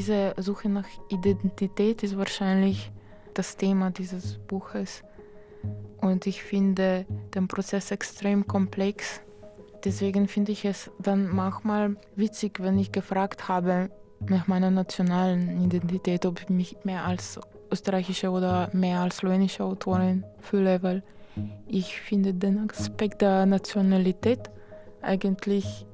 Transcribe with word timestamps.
diese 0.00 0.32
Suche 0.38 0.70
nach 0.70 0.86
Identität 1.10 2.02
ist 2.02 2.16
wahrscheinlich 2.16 2.90
das 3.34 3.58
Thema 3.58 3.90
dieses 3.90 4.38
Buches. 4.38 5.02
Und 6.00 6.26
ich 6.26 6.42
finde 6.42 7.04
den 7.34 7.48
Prozess 7.48 7.90
extrem 7.90 8.46
komplex. 8.46 9.20
Deswegen 9.84 10.26
finde 10.26 10.52
ich 10.52 10.64
es 10.64 10.90
dann 10.98 11.28
manchmal 11.28 11.96
witzig, 12.16 12.60
wenn 12.60 12.78
ich 12.78 12.92
gefragt 12.92 13.46
habe 13.48 13.90
nach 14.26 14.46
meiner 14.46 14.70
nationalen 14.70 15.62
Identität, 15.62 16.24
ob 16.24 16.40
ich 16.40 16.48
mich 16.48 16.76
mehr 16.82 17.04
als 17.04 17.38
österreichische 17.70 18.30
oder 18.30 18.70
mehr 18.72 19.00
als 19.00 19.18
slowenische 19.18 19.64
Autorin 19.64 20.24
fühle, 20.38 20.82
weil 20.82 21.02
ich 21.66 22.00
finde 22.00 22.32
den 22.32 22.70
Aspekt 22.70 23.20
der 23.20 23.44
Nationalität 23.44 24.50
eigentlich 25.02 25.84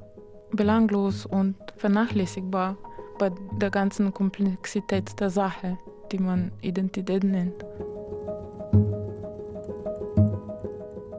belanglos 0.52 1.26
und 1.26 1.56
vernachlässigbar 1.76 2.76
bei 3.18 3.30
der 3.52 3.70
ganzen 3.70 4.12
Komplexität 4.12 5.18
der 5.20 5.30
Sache, 5.30 5.78
die 6.12 6.18
man 6.18 6.52
Identität 6.60 7.24
nennt. 7.24 7.64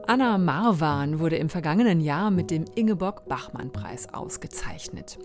Anna 0.08 0.38
Marwan 0.38 1.18
wurde 1.18 1.36
im 1.36 1.50
vergangenen 1.50 2.00
Jahr 2.00 2.30
mit 2.30 2.50
dem 2.50 2.64
Ingeborg-Bachmann-Preis 2.74 4.14
ausgezeichnet. 4.14 5.18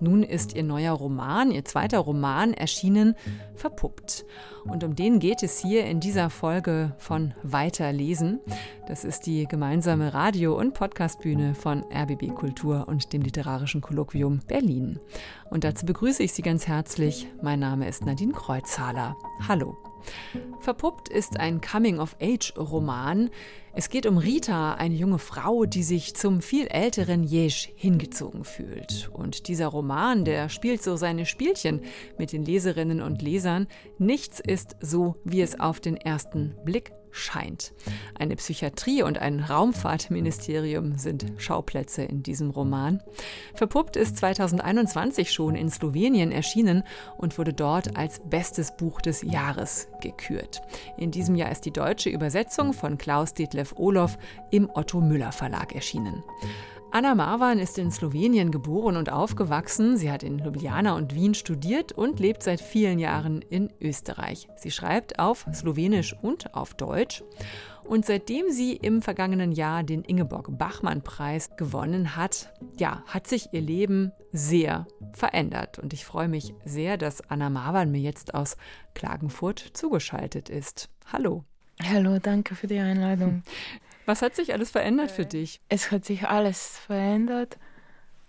Nun 0.00 0.24
ist 0.24 0.56
ihr 0.56 0.64
neuer 0.64 0.92
Roman, 0.92 1.52
ihr 1.52 1.64
zweiter 1.64 2.00
Roman, 2.00 2.52
erschienen, 2.52 3.14
verpuppt. 3.54 4.24
Und 4.64 4.82
um 4.82 4.96
den 4.96 5.20
geht 5.20 5.44
es 5.44 5.60
hier 5.60 5.84
in 5.84 6.00
dieser 6.00 6.30
Folge 6.30 6.96
von 6.98 7.32
Weiterlesen. 7.44 8.40
Das 8.88 9.04
ist 9.04 9.26
die 9.26 9.46
gemeinsame 9.46 10.14
Radio- 10.14 10.58
und 10.58 10.74
Podcastbühne 10.74 11.54
von 11.54 11.84
RBB 11.94 12.34
Kultur 12.34 12.88
und 12.88 13.12
dem 13.12 13.22
Literarischen 13.22 13.82
Kolloquium 13.82 14.40
Berlin. 14.48 14.98
Und 15.48 15.62
dazu 15.62 15.86
begrüße 15.86 16.24
ich 16.24 16.32
Sie 16.32 16.42
ganz 16.42 16.66
herzlich. 16.66 17.28
Mein 17.40 17.60
Name 17.60 17.86
ist 17.86 18.04
Nadine 18.04 18.32
Kreuzhaler. 18.32 19.16
Hallo. 19.46 19.93
Verpuppt 20.60 21.08
ist 21.08 21.38
ein 21.38 21.60
Coming-of-Age-Roman. 21.60 23.30
Es 23.74 23.88
geht 23.88 24.06
um 24.06 24.18
Rita, 24.18 24.74
eine 24.74 24.94
junge 24.94 25.18
Frau, 25.18 25.64
die 25.64 25.82
sich 25.82 26.14
zum 26.14 26.40
viel 26.40 26.66
älteren 26.68 27.24
Jesch 27.24 27.70
hingezogen 27.74 28.44
fühlt. 28.44 29.10
Und 29.12 29.48
dieser 29.48 29.66
Roman, 29.66 30.24
der 30.24 30.48
spielt 30.48 30.82
so 30.82 30.96
seine 30.96 31.26
Spielchen 31.26 31.82
mit 32.18 32.32
den 32.32 32.44
Leserinnen 32.44 33.02
und 33.02 33.20
Lesern. 33.20 33.66
Nichts 33.98 34.40
ist 34.40 34.76
so, 34.80 35.16
wie 35.24 35.42
es 35.42 35.58
auf 35.58 35.80
den 35.80 35.96
ersten 35.96 36.54
Blick 36.64 36.92
scheint. 37.14 37.72
Eine 38.18 38.36
Psychiatrie 38.36 39.02
und 39.02 39.18
ein 39.18 39.40
Raumfahrtministerium 39.40 40.98
sind 40.98 41.26
Schauplätze 41.38 42.02
in 42.02 42.22
diesem 42.22 42.50
Roman. 42.50 43.00
Verpuppt 43.54 43.96
ist 43.96 44.16
2021 44.18 45.32
schon 45.32 45.54
in 45.54 45.70
Slowenien 45.70 46.32
erschienen 46.32 46.82
und 47.16 47.38
wurde 47.38 47.52
dort 47.52 47.96
als 47.96 48.20
bestes 48.28 48.76
Buch 48.76 49.00
des 49.00 49.22
Jahres 49.22 49.88
gekürt. 50.00 50.60
In 50.98 51.10
diesem 51.10 51.36
Jahr 51.36 51.52
ist 51.52 51.64
die 51.64 51.72
deutsche 51.72 52.10
Übersetzung 52.10 52.72
von 52.72 52.98
Klaus 52.98 53.32
Detlef 53.32 53.74
Olof 53.76 54.18
im 54.50 54.68
Otto 54.74 55.00
Müller 55.00 55.32
Verlag 55.32 55.74
erschienen. 55.74 56.22
Anna 56.94 57.16
Marwan 57.16 57.58
ist 57.58 57.76
in 57.76 57.90
Slowenien 57.90 58.52
geboren 58.52 58.96
und 58.96 59.10
aufgewachsen. 59.10 59.96
Sie 59.96 60.12
hat 60.12 60.22
in 60.22 60.38
Ljubljana 60.38 60.94
und 60.94 61.12
Wien 61.12 61.34
studiert 61.34 61.90
und 61.90 62.20
lebt 62.20 62.44
seit 62.44 62.60
vielen 62.60 63.00
Jahren 63.00 63.42
in 63.42 63.72
Österreich. 63.80 64.46
Sie 64.54 64.70
schreibt 64.70 65.18
auf 65.18 65.44
Slowenisch 65.52 66.14
und 66.22 66.54
auf 66.54 66.74
Deutsch. 66.74 67.24
Und 67.82 68.06
seitdem 68.06 68.48
sie 68.52 68.76
im 68.76 69.02
vergangenen 69.02 69.50
Jahr 69.50 69.82
den 69.82 70.04
Ingeborg-Bachmann-Preis 70.04 71.56
gewonnen 71.56 72.14
hat, 72.14 72.54
ja, 72.78 73.02
hat 73.08 73.26
sich 73.26 73.48
ihr 73.50 73.62
Leben 73.62 74.12
sehr 74.30 74.86
verändert. 75.14 75.80
Und 75.80 75.92
ich 75.94 76.04
freue 76.04 76.28
mich 76.28 76.54
sehr, 76.64 76.96
dass 76.96 77.28
Anna 77.28 77.50
Marwan 77.50 77.90
mir 77.90 78.02
jetzt 78.02 78.34
aus 78.34 78.56
Klagenfurt 78.94 79.58
zugeschaltet 79.72 80.48
ist. 80.48 80.90
Hallo. 81.12 81.42
Hallo, 81.82 82.20
danke 82.20 82.54
für 82.54 82.68
die 82.68 82.78
Einladung. 82.78 83.42
Was 84.06 84.22
hat 84.22 84.34
sich 84.36 84.52
alles 84.52 84.70
verändert 84.70 85.10
für 85.10 85.24
dich? 85.24 85.60
Es 85.68 85.90
hat 85.90 86.04
sich 86.04 86.28
alles 86.28 86.78
verändert 86.78 87.58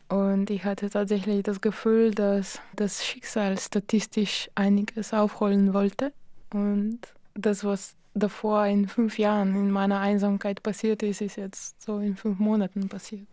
und 0.07 0.49
ich 0.49 0.63
hatte 0.63 0.89
tatsächlich 0.89 1.43
das 1.43 1.61
Gefühl, 1.61 2.11
dass 2.11 2.61
das 2.75 3.05
Schicksal 3.05 3.57
statistisch 3.59 4.49
einiges 4.55 5.13
aufholen 5.13 5.73
wollte 5.73 6.13
und 6.53 6.99
das, 7.33 7.63
was 7.63 7.95
davor 8.13 8.65
in 8.65 8.87
fünf 8.87 9.19
Jahren 9.19 9.55
in 9.55 9.71
meiner 9.71 9.99
Einsamkeit 9.99 10.63
passiert 10.63 11.03
ist, 11.03 11.21
ist 11.21 11.35
jetzt 11.35 11.81
so 11.81 11.99
in 11.99 12.15
fünf 12.15 12.39
Monaten 12.39 12.87
passiert. 12.87 13.27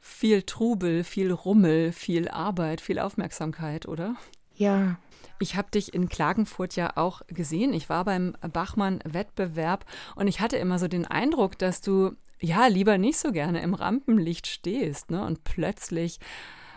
Viel 0.00 0.42
Trubel, 0.42 1.04
viel 1.04 1.32
Rummel, 1.32 1.92
viel 1.92 2.28
Arbeit, 2.28 2.80
viel 2.80 2.98
Aufmerksamkeit, 2.98 3.86
oder? 3.86 4.16
Ja, 4.56 4.98
ich 5.38 5.56
habe 5.56 5.70
dich 5.70 5.94
in 5.94 6.08
Klagenfurt 6.08 6.76
ja 6.76 6.96
auch 6.96 7.22
gesehen. 7.26 7.72
Ich 7.72 7.88
war 7.88 8.04
beim 8.04 8.36
Bachmann-Wettbewerb 8.40 9.84
und 10.16 10.28
ich 10.28 10.40
hatte 10.40 10.56
immer 10.56 10.78
so 10.78 10.88
den 10.88 11.06
Eindruck, 11.06 11.58
dass 11.58 11.80
du 11.80 12.12
ja 12.40 12.66
lieber 12.66 12.98
nicht 12.98 13.18
so 13.18 13.32
gerne 13.32 13.62
im 13.62 13.74
Rampenlicht 13.74 14.46
stehst. 14.46 15.10
Ne? 15.10 15.24
Und 15.24 15.44
plötzlich 15.44 16.20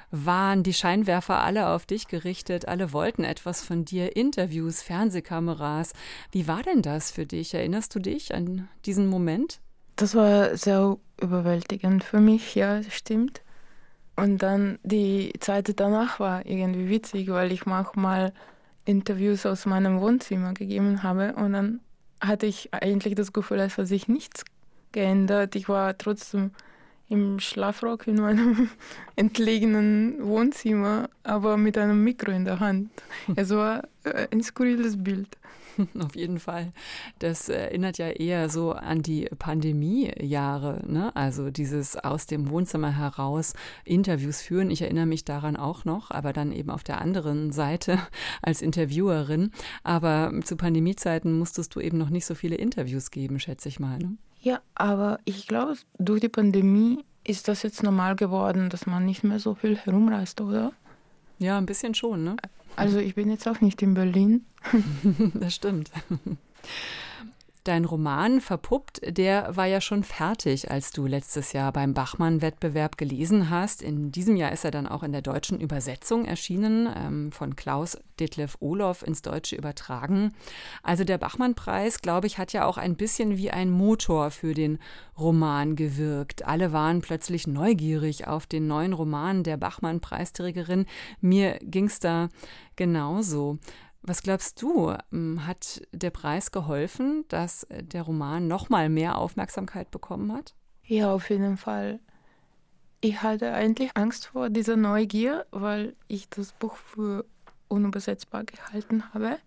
waren 0.09 0.63
die 0.63 0.73
Scheinwerfer 0.73 1.41
alle 1.41 1.69
auf 1.69 1.85
dich 1.85 2.07
gerichtet, 2.07 2.67
alle 2.67 2.93
wollten 2.93 3.23
etwas 3.23 3.61
von 3.61 3.83
dir, 3.83 4.15
Interviews, 4.15 4.81
Fernsehkameras. 4.81 5.93
Wie 6.31 6.47
war 6.47 6.63
denn 6.63 6.81
das 6.81 7.11
für 7.11 7.25
dich? 7.25 7.53
Erinnerst 7.53 7.93
du 7.93 7.99
dich 7.99 8.33
an 8.33 8.69
diesen 8.85 9.07
Moment? 9.07 9.59
Das 9.97 10.15
war 10.15 10.55
sehr 10.55 10.97
überwältigend 11.19 12.03
für 12.03 12.19
mich, 12.19 12.55
ja, 12.55 12.83
stimmt. 12.83 13.41
Und 14.17 14.39
dann 14.39 14.79
die 14.83 15.31
Zeit 15.39 15.79
danach 15.79 16.19
war 16.19 16.45
irgendwie 16.45 16.89
witzig, 16.89 17.29
weil 17.29 17.51
ich 17.51 17.65
manchmal 17.65 18.33
Interviews 18.83 19.45
aus 19.45 19.65
meinem 19.65 20.01
Wohnzimmer 20.01 20.53
gegeben 20.53 21.03
habe 21.03 21.33
und 21.35 21.53
dann 21.53 21.81
hatte 22.19 22.47
ich 22.47 22.73
eigentlich 22.73 23.13
das 23.15 23.31
Gefühl, 23.31 23.59
als 23.59 23.77
hätte 23.77 23.85
sich 23.85 24.07
nichts 24.07 24.43
geändert. 24.91 25.55
Ich 25.55 25.69
war 25.69 25.95
trotzdem 25.97 26.51
im 27.09 27.39
Schlafrock 27.39 28.07
in 28.07 28.15
meinem 28.15 28.69
entlegenen 29.15 30.25
Wohnzimmer, 30.25 31.09
aber 31.23 31.57
mit 31.57 31.77
einem 31.77 32.03
Mikro 32.03 32.31
in 32.31 32.45
der 32.45 32.59
Hand. 32.59 32.89
Es 33.35 33.49
war 33.51 33.83
äh, 34.03 34.27
ein 34.31 34.43
skurriles 34.43 35.01
Bild. 35.01 35.37
Auf 35.99 36.15
jeden 36.15 36.39
Fall. 36.39 36.71
Das 37.19 37.49
erinnert 37.49 37.97
ja 37.97 38.09
eher 38.09 38.49
so 38.49 38.71
an 38.71 39.01
die 39.01 39.29
Pandemiejahre, 39.37 40.81
ne? 40.87 41.15
Also 41.15 41.51
dieses 41.51 41.95
aus 41.95 42.25
dem 42.25 42.49
Wohnzimmer 42.49 42.95
heraus 42.97 43.53
Interviews 43.85 44.41
führen. 44.41 44.71
Ich 44.71 44.81
erinnere 44.81 45.05
mich 45.05 45.25
daran 45.25 45.55
auch 45.55 45.85
noch, 45.85 46.11
aber 46.11 46.33
dann 46.33 46.51
eben 46.51 46.69
auf 46.69 46.83
der 46.83 47.01
anderen 47.01 47.51
Seite 47.51 47.99
als 48.41 48.61
Interviewerin. 48.61 49.51
Aber 49.83 50.33
zu 50.43 50.55
Pandemiezeiten 50.55 51.37
musstest 51.37 51.75
du 51.75 51.79
eben 51.79 51.97
noch 51.97 52.09
nicht 52.09 52.25
so 52.25 52.35
viele 52.35 52.55
Interviews 52.55 53.11
geben, 53.11 53.39
schätze 53.39 53.69
ich 53.69 53.79
mal. 53.79 53.99
Ne? 53.99 54.17
Ja, 54.47 54.61
aber 54.75 55.19
ich 55.25 55.45
glaube, 55.45 55.75
durch 55.99 56.21
die 56.21 56.29
Pandemie 56.29 57.03
ist 57.25 57.49
das 57.49 57.63
jetzt 57.63 57.83
normal 57.83 58.15
geworden, 58.15 58.69
dass 58.69 58.85
man 58.85 59.05
nicht 59.05 59.25
mehr 59.25 59.39
so 59.39 59.55
viel 59.55 59.75
herumreist, 59.75 60.39
oder? 60.39 60.71
Ja, 61.37 61.57
ein 61.57 61.65
bisschen 61.65 61.93
schon, 61.93 62.23
ne? 62.23 62.37
Also 62.77 62.97
ich 62.99 63.13
bin 63.13 63.29
jetzt 63.29 63.45
auch 63.45 63.59
nicht 63.59 63.81
in 63.81 63.93
Berlin. 63.93 64.45
das 65.33 65.53
stimmt. 65.53 65.91
Dein 67.67 67.83
Roman 67.83 68.39
Verpuppt, 68.39 69.01
der 69.05 69.57
war 69.57 69.65
ja 69.65 69.81
schon 69.81 70.05
fertig, 70.05 70.71
als 70.71 70.91
du 70.91 71.05
letztes 71.05 71.51
Jahr 71.51 71.73
beim 71.73 71.93
Bachmann-Wettbewerb 71.93 72.97
gelesen 72.97 73.49
hast. 73.49 73.81
In 73.81 74.09
diesem 74.09 74.37
Jahr 74.37 74.53
ist 74.53 74.63
er 74.63 74.71
dann 74.71 74.87
auch 74.87 75.03
in 75.03 75.11
der 75.11 75.21
deutschen 75.21 75.59
Übersetzung 75.59 76.23
erschienen, 76.23 76.87
ähm, 76.95 77.31
von 77.33 77.57
Klaus 77.57 77.97
Detlef 78.21 78.55
Olof 78.61 79.03
ins 79.03 79.21
Deutsche 79.21 79.57
übertragen. 79.57 80.31
Also 80.81 81.03
der 81.03 81.17
Bachmann-Preis, 81.17 82.01
glaube 82.01 82.27
ich, 82.27 82.37
hat 82.37 82.53
ja 82.53 82.65
auch 82.65 82.77
ein 82.77 82.95
bisschen 82.95 83.35
wie 83.35 83.51
ein 83.51 83.69
Motor 83.69 84.31
für 84.31 84.53
den 84.53 84.79
Roman 85.17 85.75
gewirkt. 85.75 86.45
Alle 86.45 86.71
waren 86.71 87.01
plötzlich 87.01 87.47
neugierig 87.47 88.27
auf 88.27 88.45
den 88.45 88.67
neuen 88.67 88.93
Roman 88.93 89.43
der 89.43 89.57
Bachmann-Preisträgerin. 89.57 90.85
Mir 91.19 91.59
ging 91.61 91.87
es 91.87 91.99
da 91.99 92.29
genauso. 92.77 93.59
Was 94.01 94.21
glaubst 94.21 94.61
du, 94.61 94.93
ähm, 95.11 95.45
hat 95.45 95.81
der 95.91 96.11
Preis 96.11 96.51
geholfen, 96.51 97.25
dass 97.27 97.67
der 97.69 98.03
Roman 98.03 98.47
noch 98.47 98.69
mal 98.69 98.89
mehr 98.89 99.17
Aufmerksamkeit 99.17 99.91
bekommen 99.91 100.31
hat? 100.31 100.55
Ja, 100.83 101.13
auf 101.13 101.29
jeden 101.29 101.57
Fall. 101.57 101.99
Ich 103.01 103.21
hatte 103.21 103.53
eigentlich 103.53 103.95
Angst 103.95 104.27
vor 104.27 104.49
dieser 104.49 104.75
Neugier, 104.75 105.45
weil 105.51 105.95
ich 106.07 106.29
das 106.29 106.53
Buch 106.53 106.77
für 106.77 107.25
unübersetzbar 107.67 108.43
gehalten 108.43 109.13
habe. 109.13 109.37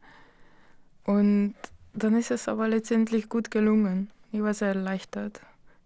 Und 1.04 1.54
dann 1.92 2.14
ist 2.14 2.30
es 2.30 2.46
aber 2.46 2.68
letztendlich 2.68 3.28
gut 3.28 3.50
gelungen. 3.50 4.10
Ich 4.32 4.42
war 4.42 4.54
sehr 4.54 4.68
erleichtert. 4.68 5.40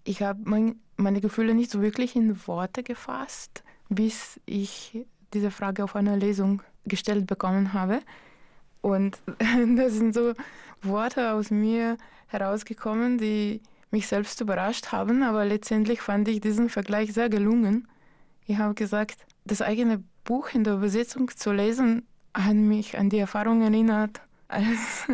Ich 0.05 0.23
habe 0.23 0.41
mein, 0.45 0.77
meine 0.97 1.21
Gefühle 1.21 1.55
nicht 1.55 1.71
so 1.71 1.81
wirklich 1.81 2.15
in 2.17 2.47
Worte 2.47 2.83
gefasst, 2.83 3.65
bis 3.89 4.39
ich 4.45 5.07
diese 5.33 5.51
Frage 5.51 5.85
auf 5.85 5.97
einer 5.97 6.17
Lesung 6.17 6.63
gestellt 6.85 7.27
bekommen 7.27 7.73
habe. 7.73 8.01
Und 8.85 9.19
da 9.77 9.89
sind 9.89 10.13
so 10.13 10.35
Worte 10.83 11.33
aus 11.33 11.51
mir 11.51 11.97
herausgekommen, 12.27 13.17
die 13.17 13.63
mich 13.91 14.07
selbst 14.07 14.43
überrascht 14.43 14.93
haben, 14.93 15.23
aber 15.23 15.47
letztendlich 15.47 16.03
fand 16.03 16.29
ich 16.29 16.43
diesen 16.43 16.69
Vergleich 16.69 17.15
sehr 17.15 17.31
gelungen. 17.31 17.89
Ich 18.45 18.59
habe 18.59 18.75
gesagt, 18.75 19.25
das 19.47 19.63
eigene 19.63 20.05
Buch 20.25 20.51
in 20.53 20.65
der 20.65 20.75
Übersetzung 20.75 21.31
zu 21.35 21.51
lesen, 21.53 22.07
hat 22.35 22.57
mich 22.57 22.99
an 22.99 23.09
die 23.09 23.21
Erfahrung 23.21 23.63
erinnert, 23.63 24.21
als 24.49 25.07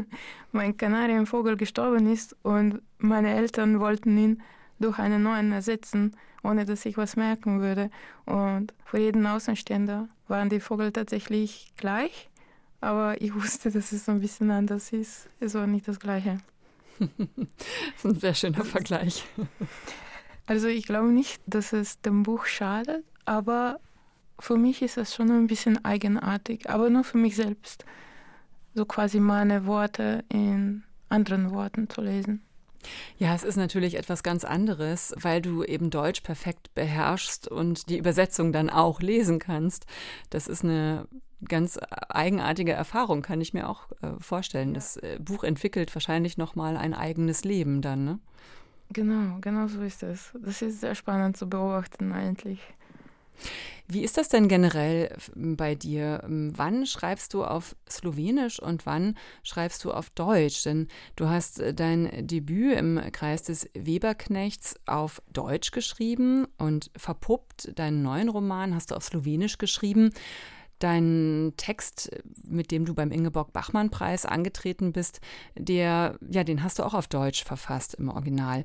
mein 0.51 0.77
Kanarienvogel 0.77 1.57
gestorben 1.57 2.13
ist 2.13 2.35
und 2.43 2.83
meine 2.99 3.33
Eltern 3.37 3.79
wollten 3.79 4.19
ihn 4.19 4.43
durch 4.81 4.99
einen 4.99 5.23
neuen 5.23 5.53
ersetzen, 5.53 6.17
ohne 6.43 6.65
dass 6.65 6.85
ich 6.87 6.97
was 6.97 7.15
merken 7.15 7.61
würde. 7.61 7.89
Und 8.27 8.75
für 8.85 8.99
jeden 8.99 9.25
Außenstehender 9.29 10.09
waren 10.27 10.49
die 10.49 10.59
Vögel 10.59 10.91
tatsächlich 10.91 11.73
gleich, 11.77 12.30
aber 12.81 13.21
ich 13.21 13.35
wusste, 13.35 13.71
dass 13.71 13.93
es 13.93 14.09
ein 14.09 14.21
bisschen 14.21 14.51
anders 14.51 14.93
ist. 14.93 15.29
Es 15.39 15.55
war 15.55 15.67
nicht 15.67 15.87
das 15.89 16.01
Gleiche. 16.01 16.39
das 16.99 17.09
ist 17.97 18.05
ein 18.05 18.15
sehr 18.15 18.35
schöner 18.35 18.65
Vergleich. 18.65 19.25
Also 20.47 20.69
ich 20.69 20.85
glaube 20.85 21.09
nicht, 21.09 21.41
dass 21.47 21.73
es 21.73 22.01
dem 22.01 22.23
Buch 22.23 22.47
schadet, 22.47 23.05
aber 23.25 23.79
für 24.39 24.57
mich 24.57 24.83
ist 24.83 24.97
es 24.97 25.15
schon 25.15 25.31
ein 25.31 25.47
bisschen 25.47 25.85
eigenartig, 25.85 26.69
aber 26.69 26.91
nur 26.91 27.05
für 27.05 27.19
mich 27.19 27.37
selbst. 27.37 27.85
So 28.75 28.85
quasi 28.85 29.21
meine 29.21 29.67
Worte 29.67 30.25
in 30.29 30.83
anderen 31.09 31.51
Worten 31.51 31.89
zu 31.89 32.01
lesen. 32.01 32.43
Ja, 33.19 33.35
es 33.35 33.43
ist 33.43 33.57
natürlich 33.57 33.97
etwas 33.97 34.23
ganz 34.23 34.45
anderes, 34.45 35.15
weil 35.21 35.43
du 35.43 35.63
eben 35.65 35.91
Deutsch 35.91 36.23
perfekt 36.23 36.75
beherrschst 36.75 37.49
und 37.49 37.89
die 37.89 37.99
Übersetzung 37.99 38.53
dann 38.53 38.71
auch 38.71 39.01
lesen 39.01 39.39
kannst. 39.39 39.87
Das 40.31 40.49
ist 40.49 40.65
eine 40.65 41.07
ganz 41.47 41.79
eigenartige 42.09 42.73
Erfahrung, 42.73 43.23
kann 43.23 43.41
ich 43.41 43.55
mir 43.55 43.69
auch 43.69 43.91
äh, 44.03 44.13
vorstellen. 44.19 44.75
Das 44.75 44.97
äh, 44.97 45.19
Buch 45.21 45.45
entwickelt 45.45 45.95
wahrscheinlich 45.95 46.37
noch 46.37 46.55
mal 46.55 46.77
ein 46.77 46.95
eigenes 46.95 47.45
Leben 47.45 47.83
dann, 47.83 48.05
ne? 48.05 48.19
Genau, 48.93 49.39
genau 49.41 49.69
so 49.69 49.83
ist 49.83 50.03
es. 50.03 50.33
Das 50.35 50.63
ist 50.63 50.81
sehr 50.81 50.97
spannend 50.97 51.37
zu 51.37 51.49
beobachten 51.49 52.13
eigentlich. 52.13 52.61
Wie 53.93 54.05
ist 54.05 54.17
das 54.17 54.29
denn 54.29 54.47
generell 54.47 55.17
bei 55.35 55.75
dir? 55.75 56.23
Wann 56.25 56.87
schreibst 56.87 57.35
du 57.35 57.45
auf 57.45 57.75
Slowenisch 57.91 58.61
und 58.61 58.87
wann 58.87 59.17
schreibst 59.43 59.85
du 59.85 59.91
auf 59.91 60.11
Deutsch? 60.11 60.63
Denn 60.63 60.87
du 61.17 61.29
hast 61.29 61.59
äh, 61.59 61.75
dein 61.75 62.27
Debüt 62.27 62.77
im 62.77 63.01
Kreis 63.11 63.43
des 63.43 63.69
Weberknechts 63.75 64.77
auf 64.87 65.21
Deutsch 65.33 65.73
geschrieben 65.73 66.47
und 66.57 66.93
verpuppt 66.97 67.77
deinen 67.79 68.03
neuen 68.03 68.29
Roman 68.29 68.77
hast 68.77 68.93
du 68.93 68.95
auf 68.95 69.03
Slowenisch 69.03 69.59
geschrieben. 69.59 70.13
Dein 70.81 71.53
Text, 71.57 72.11
mit 72.43 72.71
dem 72.71 72.85
du 72.85 72.95
beim 72.95 73.13
Ingeborg-Bachmann-Preis 73.13 74.27
angetreten 74.27 74.93
bist, 74.93 75.21
der, 75.55 76.19
ja, 76.29 76.43
den 76.43 76.63
hast 76.63 76.79
du 76.79 76.83
auch 76.83 76.95
auf 76.95 77.07
Deutsch 77.07 77.45
verfasst 77.45 77.95
im 77.95 78.09
Original. 78.09 78.65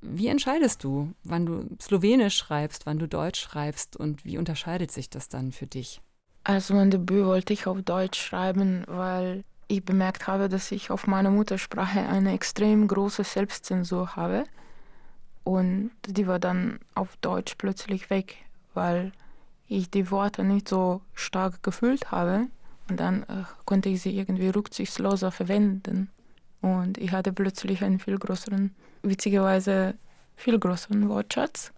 Wie 0.00 0.28
entscheidest 0.28 0.84
du, 0.84 1.12
wann 1.24 1.44
du 1.46 1.76
Slowenisch 1.80 2.36
schreibst, 2.36 2.86
wann 2.86 2.98
du 2.98 3.08
Deutsch 3.08 3.40
schreibst 3.40 3.96
und 3.96 4.24
wie 4.24 4.38
unterscheidet 4.38 4.92
sich 4.92 5.10
das 5.10 5.28
dann 5.28 5.52
für 5.52 5.66
dich? 5.66 6.00
Also 6.44 6.74
mein 6.74 6.92
Debüt 6.92 7.26
wollte 7.26 7.52
ich 7.52 7.66
auf 7.66 7.82
Deutsch 7.82 8.20
schreiben, 8.20 8.84
weil 8.86 9.42
ich 9.66 9.84
bemerkt 9.84 10.28
habe, 10.28 10.48
dass 10.48 10.70
ich 10.70 10.90
auf 10.92 11.08
meiner 11.08 11.30
Muttersprache 11.30 12.00
eine 12.00 12.32
extrem 12.32 12.86
große 12.86 13.24
Selbstzensur 13.24 14.14
habe. 14.14 14.44
Und 15.42 15.90
die 16.06 16.26
war 16.26 16.38
dann 16.38 16.78
auf 16.94 17.16
Deutsch 17.16 17.56
plötzlich 17.56 18.10
weg, 18.10 18.36
weil 18.74 19.12
ich 19.68 19.90
die 19.90 20.10
Worte 20.10 20.44
nicht 20.44 20.68
so 20.68 21.00
stark 21.14 21.62
gefühlt 21.62 22.10
habe. 22.10 22.46
Und 22.88 23.00
dann 23.00 23.24
äh, 23.24 23.44
konnte 23.64 23.88
ich 23.88 24.02
sie 24.02 24.16
irgendwie 24.16 24.48
rücksichtsloser 24.48 25.32
verwenden. 25.32 26.10
Und 26.60 26.98
ich 26.98 27.12
hatte 27.12 27.32
plötzlich 27.32 27.82
einen 27.82 27.98
viel 27.98 28.18
größeren, 28.18 28.74
witzigerweise 29.02 29.94
viel 30.36 30.58
größeren 30.58 31.08
Wortschatz, 31.08 31.72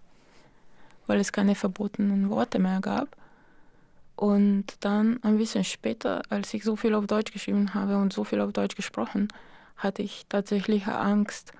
weil 1.06 1.20
es 1.20 1.32
keine 1.32 1.54
verbotenen 1.54 2.30
Worte 2.30 2.58
mehr 2.58 2.80
gab. 2.80 3.16
Und 4.16 4.64
dann 4.80 5.22
ein 5.22 5.38
bisschen 5.38 5.64
später, 5.64 6.22
als 6.28 6.52
ich 6.52 6.64
so 6.64 6.74
viel 6.74 6.94
auf 6.94 7.06
Deutsch 7.06 7.32
geschrieben 7.32 7.72
habe 7.74 7.96
und 7.96 8.12
so 8.12 8.24
viel 8.24 8.40
auf 8.40 8.52
Deutsch 8.52 8.74
gesprochen, 8.74 9.28
hatte 9.76 10.02
ich 10.02 10.26
tatsächlich 10.28 10.88
Angst, 10.88 11.52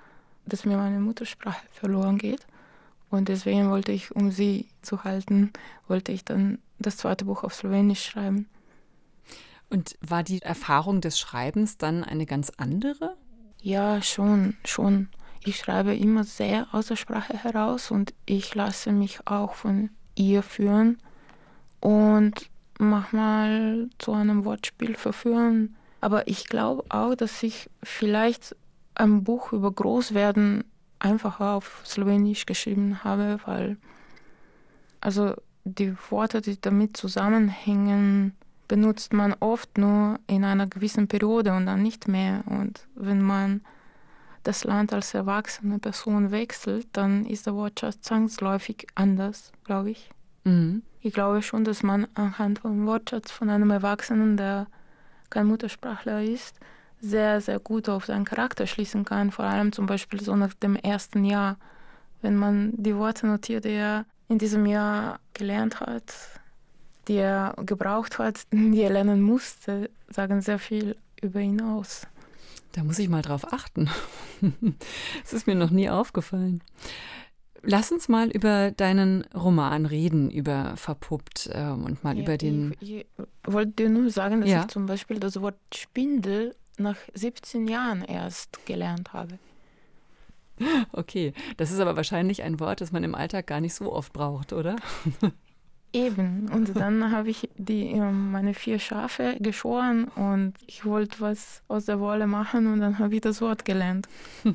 dass 0.45 0.65
mir 0.65 0.77
meine 0.77 0.99
Muttersprache 0.99 1.65
verloren 1.73 2.19
geht. 2.19 2.47
Und 3.11 3.29
deswegen 3.29 3.71
wollte 3.71 3.93
ich, 3.93 4.15
um 4.15 4.31
sie 4.31 4.69
zu 4.83 5.05
halten, 5.05 5.53
wollte 5.87 6.13
ich 6.13 6.25
dann 6.25 6.59
das 6.79 6.97
zweite 6.97 7.25
Buch 7.25 7.43
auf 7.43 7.55
Slowenisch 7.55 8.05
schreiben. 8.05 8.49
Und 9.71 9.97
war 10.01 10.23
die 10.23 10.43
Erfahrung 10.43 11.01
des 11.01 11.19
Schreibens 11.19 11.79
dann 11.79 12.05
eine 12.05 12.27
ganz 12.27 12.53
andere? 12.57 13.17
Ja, 13.61 14.01
schon, 14.03 14.57
schon. 14.65 15.09
Ich 15.45 15.57
schreibe 15.59 15.95
immer 15.95 16.25
sehr 16.25 16.69
aus 16.73 16.87
der 16.87 16.97
Sprache 16.97 17.37
heraus 17.37 17.91
und 17.91 18.15
ich 18.27 18.55
lasse 18.55 18.93
mich 18.93 19.21
auch 19.27 19.55
von 19.55 19.91
ihr 20.15 20.43
führen 20.43 20.99
und 21.81 22.51
manchmal 22.79 23.89
zu 23.99 24.13
einem 24.13 24.45
Wortspiel 24.45 24.95
verführen. 24.95 25.77
Aber 26.01 26.29
ich 26.29 26.47
glaube 26.47 26.85
auch, 26.89 27.15
dass 27.15 27.43
ich 27.43 27.69
vielleicht 27.83 28.57
ein 28.95 29.25
Buch 29.25 29.53
über 29.53 29.71
Großwerden 29.71 30.65
einfacher 30.99 31.55
auf 31.55 31.83
Slowenisch 31.85 32.47
geschrieben 32.47 33.05
habe, 33.05 33.39
weil 33.45 33.77
also 35.01 35.35
die 35.65 35.95
Worte, 36.11 36.41
die 36.41 36.61
damit 36.61 36.97
zusammenhängen, 36.97 38.33
benutzt 38.69 39.13
man 39.13 39.35
oft 39.41 39.79
nur 39.79 40.19
in 40.27 40.45
einer 40.45 40.67
gewissen 40.67 41.09
Periode 41.09 41.55
und 41.55 41.67
dann 41.67 41.83
nicht 41.83 42.09
mehr. 42.09 42.43
Und 42.47 42.87
wenn 42.95 43.23
man 43.23 43.63
das 44.43 44.65
Land 44.65 44.93
als 44.93 45.15
erwachsene 45.15 45.79
Person 45.79 46.31
wechselt, 46.31 46.87
dann 46.93 47.27
ist 47.27 47.47
der 47.47 47.55
Wortschatz 47.55 48.01
zwangsläufig 48.03 48.87
anders, 48.95 49.53
glaube 49.65 49.91
ich. 49.91 50.11
Mhm. 50.45 50.83
Ich 51.01 51.15
glaube 51.15 51.43
schon, 51.43 51.65
dass 51.65 51.83
man 51.83 52.07
anhand 52.15 52.61
vom 52.61 52.87
Wortschatz 52.87 53.31
von 53.31 53.51
einem 53.51 53.71
Erwachsenen, 53.71 54.37
der 54.37 54.67
kein 55.31 55.47
Muttersprachler 55.47 56.23
ist, 56.23 56.59
sehr, 57.01 57.41
sehr 57.41 57.59
gut 57.59 57.89
auf 57.89 58.07
seinen 58.07 58.25
Charakter 58.25 58.67
schließen 58.67 59.05
kann. 59.05 59.31
Vor 59.31 59.45
allem 59.45 59.73
zum 59.73 59.87
Beispiel 59.87 60.21
so 60.21 60.35
nach 60.37 60.55
dem 60.55 60.77
ersten 60.77 61.25
Jahr, 61.25 61.57
wenn 62.23 62.37
man 62.37 62.73
die 62.77 62.97
Worte 62.97 63.27
notiert, 63.27 63.65
die 63.65 63.71
er 63.71 64.05
in 64.29 64.39
diesem 64.39 64.67
Jahr 64.67 65.21
gelernt 65.35 65.81
hat, 65.81 66.15
die 67.07 67.17
er 67.17 67.55
gebraucht 67.65 68.19
hat, 68.19 68.43
die 68.53 68.81
er 68.81 68.91
lernen 68.91 69.23
musste, 69.23 69.91
sagen 70.09 70.41
sehr 70.41 70.59
viel 70.59 70.97
über 71.21 71.41
ihn 71.41 71.61
aus. 71.61 72.07
Da 72.73 72.85
muss 72.85 72.99
ich 72.99 73.09
mal 73.09 73.23
drauf 73.23 73.53
achten. 73.53 73.91
Es 75.25 75.33
ist 75.33 75.49
mir 75.49 75.57
noch 75.57 75.71
nie 75.71 75.91
aufgefallen. 75.91 76.63
Lass 77.63 77.91
uns 77.91 78.09
mal 78.09 78.31
über 78.31 78.71
deinen 78.71 79.25
Roman 79.35 79.85
reden, 79.85 80.31
über 80.31 80.77
Verpuppt 80.77 81.51
äh, 81.53 81.71
und 81.71 82.05
mal 82.05 82.17
ja, 82.17 82.23
über 82.23 82.39
den. 82.39 82.77
Ich, 82.79 82.93
ich 82.93 83.07
wollte 83.45 83.73
dir 83.73 83.89
nur 83.89 84.11
sagen, 84.11 84.41
dass 84.41 84.51
ja. 84.51 84.61
ich 84.61 84.69
zum 84.69 84.87
Beispiel 84.87 85.19
das 85.19 85.41
Wort 85.41 85.59
Spindel 85.75 86.55
nach 86.79 86.97
17 87.15 87.69
Jahren 87.69 88.03
erst 88.03 88.65
gelernt 88.67 89.13
habe. 89.13 89.39
Okay, 90.93 91.33
das 91.57 91.71
ist 91.71 91.79
aber 91.79 91.95
wahrscheinlich 91.95 92.43
ein 92.43 92.59
Wort, 92.59 92.81
das 92.81 92.91
man 92.91 93.05
im 93.05 93.15
Alltag 93.15 93.47
gar 93.47 93.61
nicht 93.61 93.75
so 93.75 93.93
oft 93.93 94.13
braucht, 94.13 94.53
oder? 94.53 94.75
Eben. 95.93 96.51
Und 96.53 96.77
dann 96.77 97.11
habe 97.13 97.31
ich 97.31 97.49
die, 97.57 97.87
ähm, 97.87 98.31
meine 98.31 98.53
vier 98.53 98.79
Schafe 98.79 99.37
geschoren 99.41 100.05
und 100.09 100.55
ich 100.67 100.85
wollte 100.85 101.21
was 101.21 101.63
aus 101.69 101.87
der 101.87 101.99
Wolle 101.99 102.27
machen 102.27 102.67
und 102.67 102.81
dann 102.81 102.99
habe 102.99 103.15
ich 103.15 103.23
das 103.23 103.41
Wort 103.41 103.65
gelernt. 103.65 104.07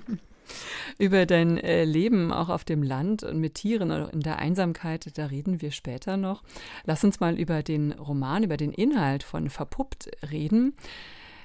Über 1.00 1.26
dein 1.26 1.58
äh, 1.58 1.86
Leben 1.86 2.32
auch 2.32 2.50
auf 2.50 2.66
dem 2.66 2.84
Land 2.84 3.24
und 3.24 3.40
mit 3.40 3.56
Tieren 3.56 3.92
oder 3.92 4.14
in 4.14 4.20
der 4.20 4.40
Einsamkeit, 4.40 5.18
da 5.18 5.28
reden 5.28 5.62
wir 5.62 5.72
später 5.72 6.18
noch. 6.18 6.44
Lass 6.84 7.04
uns 7.04 7.20
mal 7.20 7.40
über 7.40 7.64
den 7.64 7.94
Roman, 7.94 8.44
über 8.44 8.58
den 8.58 8.72
Inhalt 8.72 9.24
von 9.24 9.50
Verpuppt 9.50 10.12
reden. 10.30 10.74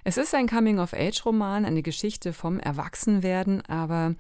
Es 0.09 0.17
ist 0.17 0.35
ein 0.35 0.47
Coming-of-Age-Roman, 0.47 1.67
eine 1.67 1.83
Geschichte 1.83 2.33
vom 2.33 2.59
Erwachsenwerden, 2.59 3.61
aber 3.67 4.15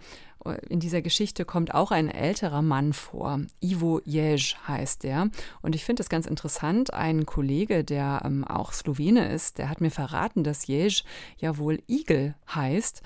äh, 0.44 0.58
in 0.68 0.80
dieser 0.80 1.00
Geschichte 1.00 1.46
kommt 1.46 1.72
auch 1.72 1.92
ein 1.92 2.10
älterer 2.10 2.60
Mann 2.60 2.92
vor. 2.92 3.40
Ivo 3.62 4.02
Jež 4.04 4.58
heißt 4.68 5.02
der. 5.02 5.30
Und 5.62 5.74
ich 5.74 5.86
finde 5.86 6.02
es 6.02 6.10
ganz 6.10 6.26
interessant. 6.26 6.92
Ein 6.92 7.24
Kollege, 7.24 7.84
der 7.84 8.20
ähm, 8.22 8.44
auch 8.44 8.74
Slowene 8.74 9.32
ist, 9.32 9.56
der 9.56 9.70
hat 9.70 9.80
mir 9.80 9.90
verraten, 9.90 10.44
dass 10.44 10.66
Jež 10.66 11.04
ja 11.38 11.56
wohl 11.56 11.82
Igel 11.88 12.34
heißt. 12.54 13.00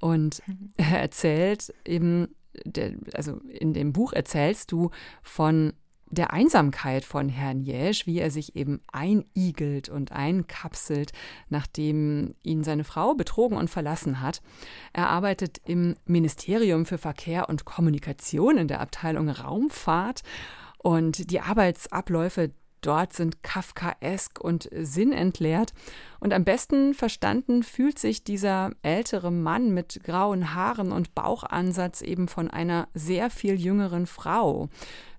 Und 0.00 0.40
mhm. 0.46 0.72
er 0.78 1.02
erzählt 1.02 1.74
eben, 1.84 2.28
der, 2.64 2.94
also 3.12 3.42
in 3.46 3.74
dem 3.74 3.92
Buch 3.92 4.14
erzählst 4.14 4.72
du 4.72 4.90
von 5.22 5.74
der 6.12 6.32
Einsamkeit 6.32 7.04
von 7.04 7.28
Herrn 7.28 7.62
Jesch, 7.62 8.06
wie 8.06 8.18
er 8.18 8.30
sich 8.30 8.54
eben 8.54 8.80
einigelt 8.92 9.88
und 9.88 10.12
einkapselt, 10.12 11.12
nachdem 11.48 12.34
ihn 12.42 12.62
seine 12.62 12.84
Frau 12.84 13.14
betrogen 13.14 13.56
und 13.56 13.70
verlassen 13.70 14.20
hat. 14.20 14.42
Er 14.92 15.08
arbeitet 15.08 15.60
im 15.64 15.96
Ministerium 16.04 16.84
für 16.84 16.98
Verkehr 16.98 17.48
und 17.48 17.64
Kommunikation 17.64 18.58
in 18.58 18.68
der 18.68 18.80
Abteilung 18.80 19.30
Raumfahrt 19.30 20.22
und 20.78 21.30
die 21.30 21.40
Arbeitsabläufe 21.40 22.50
dort 22.82 23.12
sind 23.12 23.42
kafkaesk 23.42 24.40
und 24.40 24.68
sinnentleert. 24.72 25.72
Und 26.20 26.34
am 26.34 26.44
besten 26.44 26.94
verstanden 26.94 27.62
fühlt 27.62 27.98
sich 27.98 28.24
dieser 28.24 28.72
ältere 28.82 29.30
Mann 29.30 29.72
mit 29.72 30.00
grauen 30.04 30.54
Haaren 30.54 30.92
und 30.92 31.14
Bauchansatz 31.14 32.02
eben 32.02 32.28
von 32.28 32.50
einer 32.50 32.88
sehr 32.92 33.30
viel 33.30 33.54
jüngeren 33.54 34.06
Frau 34.06 34.68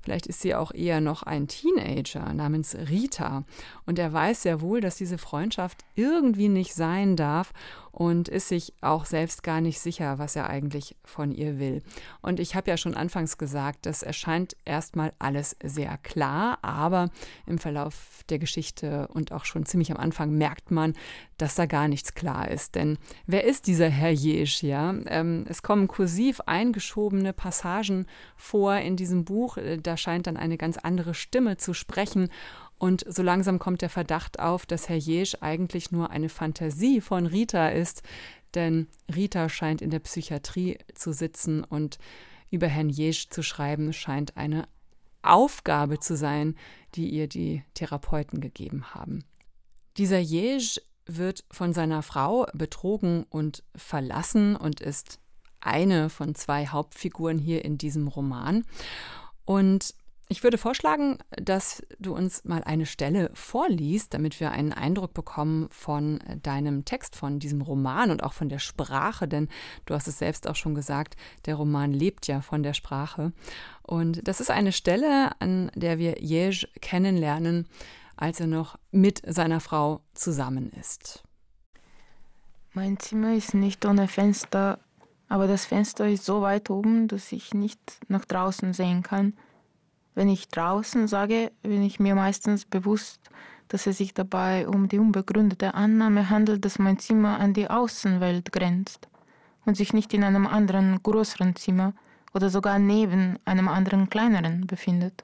Vielleicht 0.04 0.28
ist 0.28 0.42
sie 0.42 0.54
auch 0.54 0.74
eher 0.74 1.00
noch 1.00 1.24
ein 1.24 1.48
Teenager 1.48 2.34
namens 2.34 2.76
Rita. 2.76 3.46
Und 3.86 3.98
er 3.98 4.12
weiß 4.12 4.44
sehr 4.44 4.60
wohl, 4.60 4.82
dass 4.82 4.98
diese 4.98 5.18
Freundschaft 5.18 5.86
irgendwie 5.96 6.50
nicht 6.50 6.74
sein 6.74 7.16
darf 7.16 7.54
und 7.94 8.28
ist 8.28 8.48
sich 8.48 8.74
auch 8.82 9.06
selbst 9.06 9.44
gar 9.44 9.62
nicht 9.62 9.80
sicher, 9.80 10.18
was 10.18 10.36
er 10.36 10.50
eigentlich 10.50 10.96
von 11.06 11.32
ihr 11.32 11.60
will. 11.60 11.84
Und 12.24 12.40
ich 12.40 12.56
habe 12.56 12.72
ja 12.72 12.76
schon 12.76 12.96
anfangs 12.96 13.38
gesagt, 13.38 13.86
das 13.86 14.02
erscheint 14.02 14.58
erstmal 14.66 15.14
alles 15.20 15.56
sehr 15.64 16.00
klar, 16.00 16.58
aber 16.64 17.12
im 17.46 17.60
Verlauf 17.60 18.24
der 18.30 18.40
Geschichte 18.40 19.08
und 19.10 19.32
auch 19.32 19.46
schon 19.46 19.68
ziemlich 19.68 19.92
am 19.92 19.98
Anfang 19.98 20.32
merkt 20.32 20.72
man, 20.72 20.94
dass 21.38 21.54
da 21.54 21.68
gar 21.68 21.88
nichts 21.88 22.16
klar 22.16 22.50
ist. 22.50 22.74
Denn 22.74 22.98
wer 23.28 23.44
ist 23.44 23.68
dieser 23.68 23.90
Herr 23.90 24.12
Jesch? 24.12 24.64
Ja? 24.64 24.96
Ähm, 25.06 25.46
es 25.48 25.62
kommen 25.62 25.88
kursiv 25.88 26.42
eingeschobene 26.42 27.32
Passagen 27.32 28.08
vor 28.36 28.76
in 28.76 28.96
diesem 28.96 29.24
Buch. 29.24 29.60
Da 29.84 29.98
scheint 29.98 30.26
dann 30.26 30.38
eine 30.38 30.58
ganz 30.58 30.80
andere 30.80 31.14
Stimme 31.14 31.58
zu 31.58 31.76
sprechen. 31.76 32.30
Und 32.84 33.06
so 33.08 33.24
langsam 33.24 33.60
kommt 33.60 33.82
der 33.82 33.90
Verdacht 33.90 34.42
auf, 34.42 34.66
dass 34.66 34.90
Herr 34.90 34.98
Jesch 34.98 35.38
eigentlich 35.40 35.94
nur 35.94 36.10
eine 36.10 36.28
Fantasie 36.28 37.00
von 37.00 37.26
Rita 37.26 37.70
ist, 37.70 38.04
denn 38.56 38.90
Rita 39.16 39.48
scheint 39.48 39.82
in 39.82 39.90
der 39.90 40.00
Psychiatrie 40.00 40.78
zu 40.94 41.14
sitzen 41.14 41.64
und 41.64 41.98
über 42.52 42.68
Herrn 42.68 42.90
Jesch 42.90 43.30
zu 43.30 43.42
schreiben 43.42 43.94
scheint 43.94 44.36
eine 44.36 44.68
Aufgabe 45.22 46.02
zu 46.02 46.18
sein, 46.18 46.58
die 46.96 47.08
ihr 47.08 47.30
die 47.30 47.64
Therapeuten 47.74 48.42
gegeben 48.42 48.94
haben. 48.94 49.24
Dieser 49.96 50.20
Jesch 50.20 50.82
wird 51.06 51.46
von 51.52 51.72
seiner 51.72 52.02
Frau 52.02 52.48
betrogen 52.54 53.24
und 53.30 53.64
verlassen 53.78 54.58
und 54.58 54.82
ist 54.82 55.20
eine 55.62 56.10
von 56.10 56.36
zwei 56.36 56.68
Hauptfiguren 56.68 57.40
hier 57.40 57.64
in 57.64 57.78
diesem 57.78 58.10
Roman. 58.10 58.66
Und 59.46 59.96
ich 60.30 60.44
würde 60.44 60.58
vorschlagen, 60.58 61.18
dass 61.32 61.84
du 62.00 62.16
uns 62.16 62.46
mal 62.46 62.64
eine 62.64 62.86
Stelle 62.86 63.30
vorliest, 63.34 64.14
damit 64.14 64.40
wir 64.40 64.52
einen 64.52 64.74
Eindruck 64.74 65.14
bekommen 65.14 65.68
von 65.70 66.20
deinem 66.42 66.86
Text, 66.86 67.16
von 67.16 67.40
diesem 67.40 67.62
Roman 67.62 68.10
und 68.10 68.24
auch 68.24 68.34
von 68.34 68.50
der 68.50 68.60
Sprache, 68.60 69.28
denn 69.28 69.50
du 69.86 69.94
hast 69.94 70.08
es 70.08 70.18
selbst 70.18 70.48
auch 70.48 70.56
schon 70.56 70.76
gesagt, 70.76 71.18
der 71.46 71.56
Roman 71.56 71.92
lebt 71.92 72.28
ja 72.28 72.42
von 72.42 72.64
der 72.64 72.74
Sprache. 72.74 73.34
Und 73.82 74.28
das 74.28 74.40
ist 74.40 74.50
eine 74.50 74.72
Stelle, 74.72 75.32
an 75.40 75.70
der 75.76 76.00
wir 76.00 76.22
Jeж 76.22 76.68
kennenlernen, 76.82 77.68
als 78.16 78.40
er 78.40 78.48
noch 78.48 78.80
mit 78.92 79.22
seiner 79.28 79.60
Frau 79.60 80.02
zusammen 80.14 80.72
ist. 80.72 81.24
Mein 82.74 82.98
Zimmer 82.98 83.36
ist 83.36 83.54
nicht 83.54 83.86
ohne 83.86 84.08
Fenster, 84.08 84.80
aber 85.28 85.48
das 85.48 85.66
Fenster 85.66 86.08
ist 86.08 86.26
so 86.26 86.42
weit 86.42 86.70
oben, 86.70 87.08
dass 87.08 87.32
ich 87.32 87.54
nicht 87.54 87.80
nach 88.08 88.26
draußen 88.26 88.74
sehen 88.74 89.04
kann. 89.04 89.34
Wenn 90.16 90.30
ich 90.30 90.48
draußen 90.48 91.08
sage, 91.08 91.52
bin 91.64 91.84
ich 91.84 92.00
mir 92.00 92.16
meistens 92.16 92.66
bewusst, 92.66 93.30
dass 93.68 93.88
es 93.88 93.98
sich 93.98 94.14
dabei 94.14 94.68
um 94.68 94.88
die 94.88 95.00
unbegründete 95.00 95.74
Annahme 95.74 96.30
handelt, 96.30 96.64
dass 96.66 96.78
mein 96.78 97.00
Zimmer 97.00 97.40
an 97.40 97.54
die 97.54 97.70
Außenwelt 97.70 98.52
grenzt 98.52 99.08
und 99.66 99.76
sich 99.76 99.94
nicht 99.94 100.14
in 100.14 100.24
einem 100.24 100.46
anderen 100.46 101.02
größeren 101.02 101.56
Zimmer 101.56 101.94
oder 102.34 102.50
sogar 102.50 102.78
neben 102.80 103.40
einem 103.46 103.68
anderen 103.68 104.10
kleineren 104.10 104.68
befindet. 104.68 105.24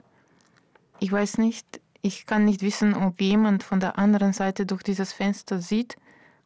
Ich 1.00 1.12
weiß 1.12 1.38
nicht, 1.38 1.80
ich 2.02 2.26
kann 2.26 2.46
nicht 2.46 2.62
wissen, 2.62 2.94
ob 2.96 3.22
jemand 3.22 3.64
von 3.64 3.80
der 3.80 3.98
anderen 3.98 4.34
Seite 4.34 4.66
durch 4.66 4.84
dieses 4.84 5.14
Fenster 5.14 5.60
sieht 5.60 5.98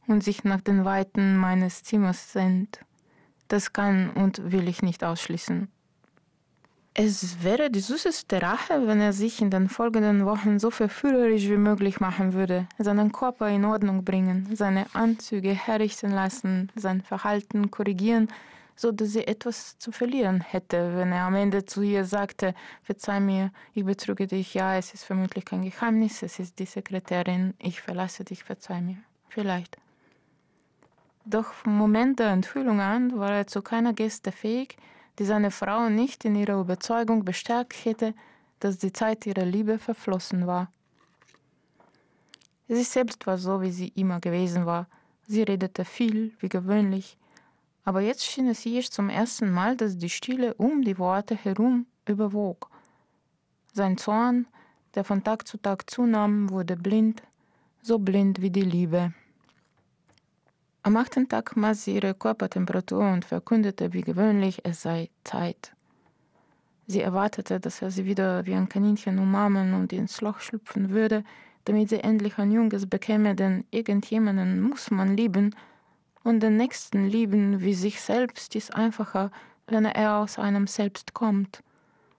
und 0.07 0.23
sich 0.23 0.43
nach 0.43 0.61
den 0.61 0.83
Weiten 0.83 1.37
meines 1.37 1.83
Zimmers 1.83 2.33
sehnt. 2.33 2.79
Das 3.47 3.71
kann 3.71 4.09
und 4.09 4.51
will 4.51 4.67
ich 4.67 4.81
nicht 4.81 5.03
ausschließen. 5.03 5.69
Es 6.95 7.43
wäre 7.43 7.71
die 7.71 7.79
süßeste 7.79 8.39
Rache, 8.39 8.85
wenn 8.85 9.01
er 9.01 9.13
sich 9.13 9.41
in 9.41 9.49
den 9.49 9.67
folgenden 9.67 10.27
Wochen 10.27 10.59
so 10.59 10.69
verführerisch 10.69 11.49
wie 11.49 11.57
möglich 11.57 11.99
machen 11.99 12.33
würde, 12.33 12.67
seinen 12.77 13.11
Körper 13.11 13.49
in 13.49 13.65
Ordnung 13.65 14.05
bringen, 14.05 14.55
seine 14.55 14.85
Anzüge 14.93 15.53
herrichten 15.53 16.11
lassen, 16.11 16.71
sein 16.75 17.01
Verhalten 17.01 17.71
korrigieren, 17.71 18.27
so 18.75 18.91
dass 18.91 19.13
sie 19.13 19.25
etwas 19.25 19.79
zu 19.79 19.91
verlieren 19.91 20.41
hätte, 20.41 20.95
wenn 20.95 21.11
er 21.11 21.23
am 21.23 21.33
Ende 21.33 21.65
zu 21.65 21.81
ihr 21.81 22.05
sagte, 22.05 22.53
verzeih 22.83 23.19
mir, 23.19 23.51
ich 23.73 23.85
betrüge 23.85 24.27
dich, 24.27 24.53
ja, 24.53 24.77
es 24.77 24.93
ist 24.93 25.03
vermutlich 25.03 25.45
kein 25.45 25.63
Geheimnis, 25.63 26.21
es 26.21 26.37
ist 26.37 26.59
die 26.59 26.65
Sekretärin, 26.65 27.55
ich 27.57 27.81
verlasse 27.81 28.23
dich, 28.23 28.43
verzeih 28.43 28.81
mir. 28.81 28.97
Vielleicht. 29.29 29.79
Doch 31.25 31.53
vom 31.53 31.75
Moment 31.75 32.19
der 32.19 32.29
Enthüllung 32.29 32.81
an 32.81 33.17
war 33.17 33.31
er 33.31 33.47
zu 33.47 33.63
keiner 33.63 33.93
Geste 33.93 34.31
fähig, 34.31 34.77
die 35.19 35.25
seine 35.25 35.51
Frau 35.51 35.89
nicht 35.89 36.25
in 36.25 36.35
ihrer 36.35 36.59
Überzeugung 36.59 37.25
bestärkt 37.25 37.85
hätte, 37.85 38.13
dass 38.59 38.77
die 38.77 38.93
Zeit 38.93 39.25
ihrer 39.25 39.45
Liebe 39.45 39.77
verflossen 39.77 40.47
war. 40.47 40.71
Sie 42.67 42.83
selbst 42.83 43.27
war 43.27 43.37
so, 43.37 43.61
wie 43.61 43.71
sie 43.71 43.89
immer 43.89 44.19
gewesen 44.19 44.65
war. 44.65 44.87
Sie 45.27 45.43
redete 45.43 45.85
viel, 45.85 46.33
wie 46.39 46.49
gewöhnlich, 46.49 47.17
aber 47.85 48.01
jetzt 48.01 48.23
schien 48.23 48.47
es 48.47 48.65
ihr 48.65 48.83
zum 48.83 49.09
ersten 49.09 49.51
Mal, 49.51 49.75
dass 49.75 49.97
die 49.97 50.09
Stille 50.09 50.53
um 50.55 50.81
die 50.83 50.97
Worte 50.97 51.35
herum 51.35 51.85
überwog. 52.07 52.69
Sein 53.73 53.97
Zorn, 53.97 54.47
der 54.95 55.03
von 55.03 55.23
Tag 55.23 55.47
zu 55.47 55.57
Tag 55.57 55.89
zunahm, 55.89 56.49
wurde 56.49 56.77
blind, 56.77 57.23
so 57.81 57.99
blind 57.99 58.41
wie 58.41 58.51
die 58.51 58.61
Liebe. 58.61 59.13
Am 60.85 60.97
achten 60.97 61.29
Tag 61.29 61.55
maß 61.55 61.85
sie 61.85 61.95
ihre 61.95 62.13
Körpertemperatur 62.13 63.09
und 63.09 63.23
verkündete 63.23 63.93
wie 63.93 64.01
gewöhnlich, 64.01 64.59
es 64.65 64.81
sei 64.81 65.09
Zeit. 65.23 65.71
Sie 66.87 66.99
erwartete, 66.99 67.61
dass 67.61 67.81
er 67.81 67.89
sie 67.89 68.03
wieder 68.03 68.45
wie 68.45 68.53
ein 68.53 68.67
Kaninchen 68.67 69.17
umarmen 69.17 69.75
und 69.75 69.93
ins 69.93 70.19
Loch 70.19 70.41
schlüpfen 70.41 70.89
würde, 70.89 71.23
damit 71.63 71.87
sie 71.87 72.03
endlich 72.03 72.37
ein 72.37 72.51
Junges 72.51 72.85
bekäme, 72.85 73.33
denn 73.33 73.63
irgendjemanden 73.71 74.61
muss 74.61 74.91
man 74.91 75.15
lieben, 75.15 75.55
und 76.25 76.41
den 76.41 76.57
Nächsten 76.57 77.07
lieben 77.07 77.61
wie 77.61 77.73
sich 77.73 78.01
selbst 78.01 78.53
ist 78.53 78.75
einfacher, 78.75 79.31
wenn 79.67 79.85
er 79.85 80.17
aus 80.17 80.37
einem 80.37 80.67
selbst 80.67 81.13
kommt. 81.13 81.63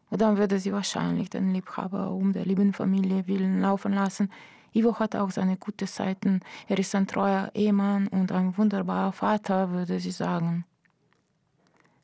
Und 0.09 0.23
dann 0.23 0.39
würde 0.39 0.59
sie 0.59 0.73
wahrscheinlich 0.73 1.29
den 1.29 1.53
Liebhaber 1.53 2.11
um 2.11 2.33
der 2.33 2.47
lieben 2.47 2.73
Familie 2.73 3.27
willen 3.27 3.61
laufen 3.61 3.93
lassen, 3.93 4.31
Ivo 4.75 4.99
hat 4.99 5.15
auch 5.15 5.31
seine 5.31 5.57
guten 5.57 5.87
Seiten. 5.87 6.41
Er 6.69 6.79
ist 6.79 6.95
ein 6.95 7.07
treuer 7.07 7.51
Ehemann 7.55 8.09
und 8.09 8.33
ein 8.33 8.59
wunderbarer 8.59 9.13
Vater, 9.13 9.71
würde 9.71 10.01
sie 10.01 10.11
sagen. 10.11 10.65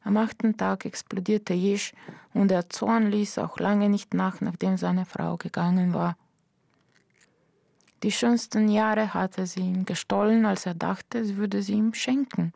Am 0.05 0.17
achten 0.17 0.57
Tag 0.57 0.85
explodierte 0.85 1.53
Jesch 1.53 1.93
und 2.33 2.49
der 2.49 2.71
Zorn 2.71 3.11
ließ 3.11 3.39
auch 3.39 3.59
lange 3.59 3.89
nicht 3.89 4.15
nach, 4.15 4.41
nachdem 4.41 4.77
seine 4.77 5.05
Frau 5.05 5.37
gegangen 5.37 5.93
war. 5.93 6.17
Die 8.03 8.13
schönsten 8.13 8.69
Jahre 8.69 9.13
hatte 9.13 9.47
sie 9.47 9.61
ihm 9.61 9.85
gestohlen, 9.85 10.47
als 10.47 10.65
er 10.65 10.75
dachte, 10.75 11.25
sie 11.25 11.37
würde 11.37 11.61
sie 11.63 11.75
ihm 11.75 11.93
schenken. 11.93 12.55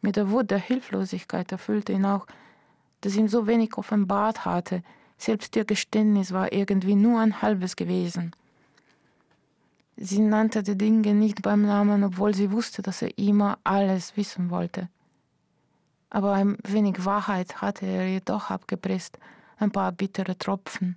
Mit 0.00 0.16
der 0.16 0.30
Wut 0.30 0.50
der 0.50 0.58
Hilflosigkeit 0.58 1.52
erfüllte 1.52 1.92
ihn 1.92 2.06
auch, 2.06 2.26
dass 3.02 3.16
ihm 3.16 3.28
so 3.28 3.46
wenig 3.46 3.76
offenbart 3.76 4.46
hatte. 4.46 4.82
Selbst 5.18 5.56
ihr 5.56 5.66
Geständnis 5.66 6.32
war 6.32 6.52
irgendwie 6.52 6.94
nur 6.94 7.20
ein 7.20 7.42
halbes 7.42 7.76
gewesen. 7.76 8.32
Sie 10.02 10.20
nannte 10.20 10.62
die 10.62 10.78
Dinge 10.78 11.12
nicht 11.12 11.42
beim 11.42 11.60
Namen, 11.60 12.02
obwohl 12.04 12.34
sie 12.34 12.50
wusste, 12.50 12.80
dass 12.80 13.02
er 13.02 13.18
immer 13.18 13.58
alles 13.64 14.16
wissen 14.16 14.48
wollte. 14.48 14.88
Aber 16.08 16.32
ein 16.32 16.56
wenig 16.66 17.04
Wahrheit 17.04 17.60
hatte 17.60 17.84
er 17.84 18.08
ihr 18.08 18.22
doch 18.22 18.48
abgepresst, 18.48 19.18
ein 19.58 19.70
paar 19.70 19.92
bittere 19.92 20.38
Tropfen. 20.38 20.96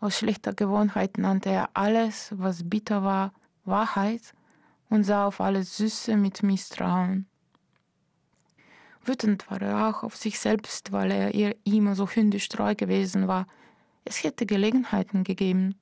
Aus 0.00 0.18
schlechter 0.18 0.52
Gewohnheit 0.52 1.16
nannte 1.16 1.48
er 1.48 1.70
alles, 1.72 2.34
was 2.36 2.68
bitter 2.68 3.02
war, 3.02 3.32
Wahrheit 3.64 4.34
und 4.90 5.04
sah 5.04 5.26
auf 5.26 5.40
alles 5.40 5.78
Süße 5.78 6.14
mit 6.18 6.42
Misstrauen. 6.42 7.24
Wütend 9.02 9.50
war 9.50 9.62
er 9.62 9.88
auch 9.88 10.02
auf 10.02 10.14
sich 10.14 10.38
selbst, 10.38 10.92
weil 10.92 11.10
er 11.10 11.34
ihr 11.34 11.56
immer 11.64 11.94
so 11.94 12.06
hündisch 12.06 12.50
treu 12.50 12.74
gewesen 12.74 13.28
war. 13.28 13.46
Es 14.04 14.22
hätte 14.24 14.44
Gelegenheiten 14.44 15.24
gegeben, 15.24 15.76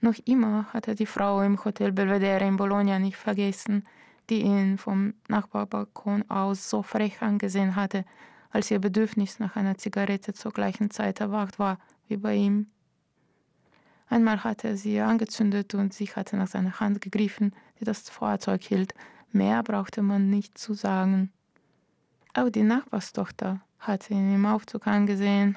noch 0.00 0.14
immer 0.24 0.66
hat 0.72 0.88
er 0.88 0.94
die 0.94 1.06
Frau 1.06 1.42
im 1.42 1.62
Hotel 1.64 1.92
Belvedere 1.92 2.46
in 2.46 2.56
Bologna 2.56 2.98
nicht 2.98 3.16
vergessen, 3.16 3.84
die 4.28 4.42
ihn 4.42 4.78
vom 4.78 5.14
Nachbarbalkon 5.28 6.28
aus 6.30 6.70
so 6.70 6.82
frech 6.82 7.20
angesehen 7.20 7.76
hatte, 7.76 8.04
als 8.50 8.70
ihr 8.70 8.78
Bedürfnis 8.78 9.38
nach 9.38 9.56
einer 9.56 9.76
Zigarette 9.76 10.32
zur 10.32 10.52
gleichen 10.52 10.90
Zeit 10.90 11.20
erwacht 11.20 11.58
war 11.58 11.78
wie 12.08 12.16
bei 12.16 12.34
ihm. 12.34 12.66
Einmal 14.08 14.42
hatte 14.42 14.68
er 14.68 14.76
sie 14.76 15.00
angezündet 15.00 15.74
und 15.74 15.94
sie 15.94 16.06
hatte 16.06 16.36
nach 16.36 16.48
seiner 16.48 16.80
Hand 16.80 17.00
gegriffen, 17.00 17.54
die 17.78 17.84
das 17.84 18.10
Feuerzeug 18.10 18.62
hielt. 18.62 18.94
Mehr 19.30 19.62
brauchte 19.62 20.02
man 20.02 20.30
nicht 20.30 20.58
zu 20.58 20.74
sagen. 20.74 21.32
Auch 22.34 22.50
die 22.50 22.64
Nachbarstochter 22.64 23.60
hatte 23.78 24.14
ihn 24.14 24.34
im 24.34 24.46
Aufzug 24.46 24.88
angesehen. 24.88 25.56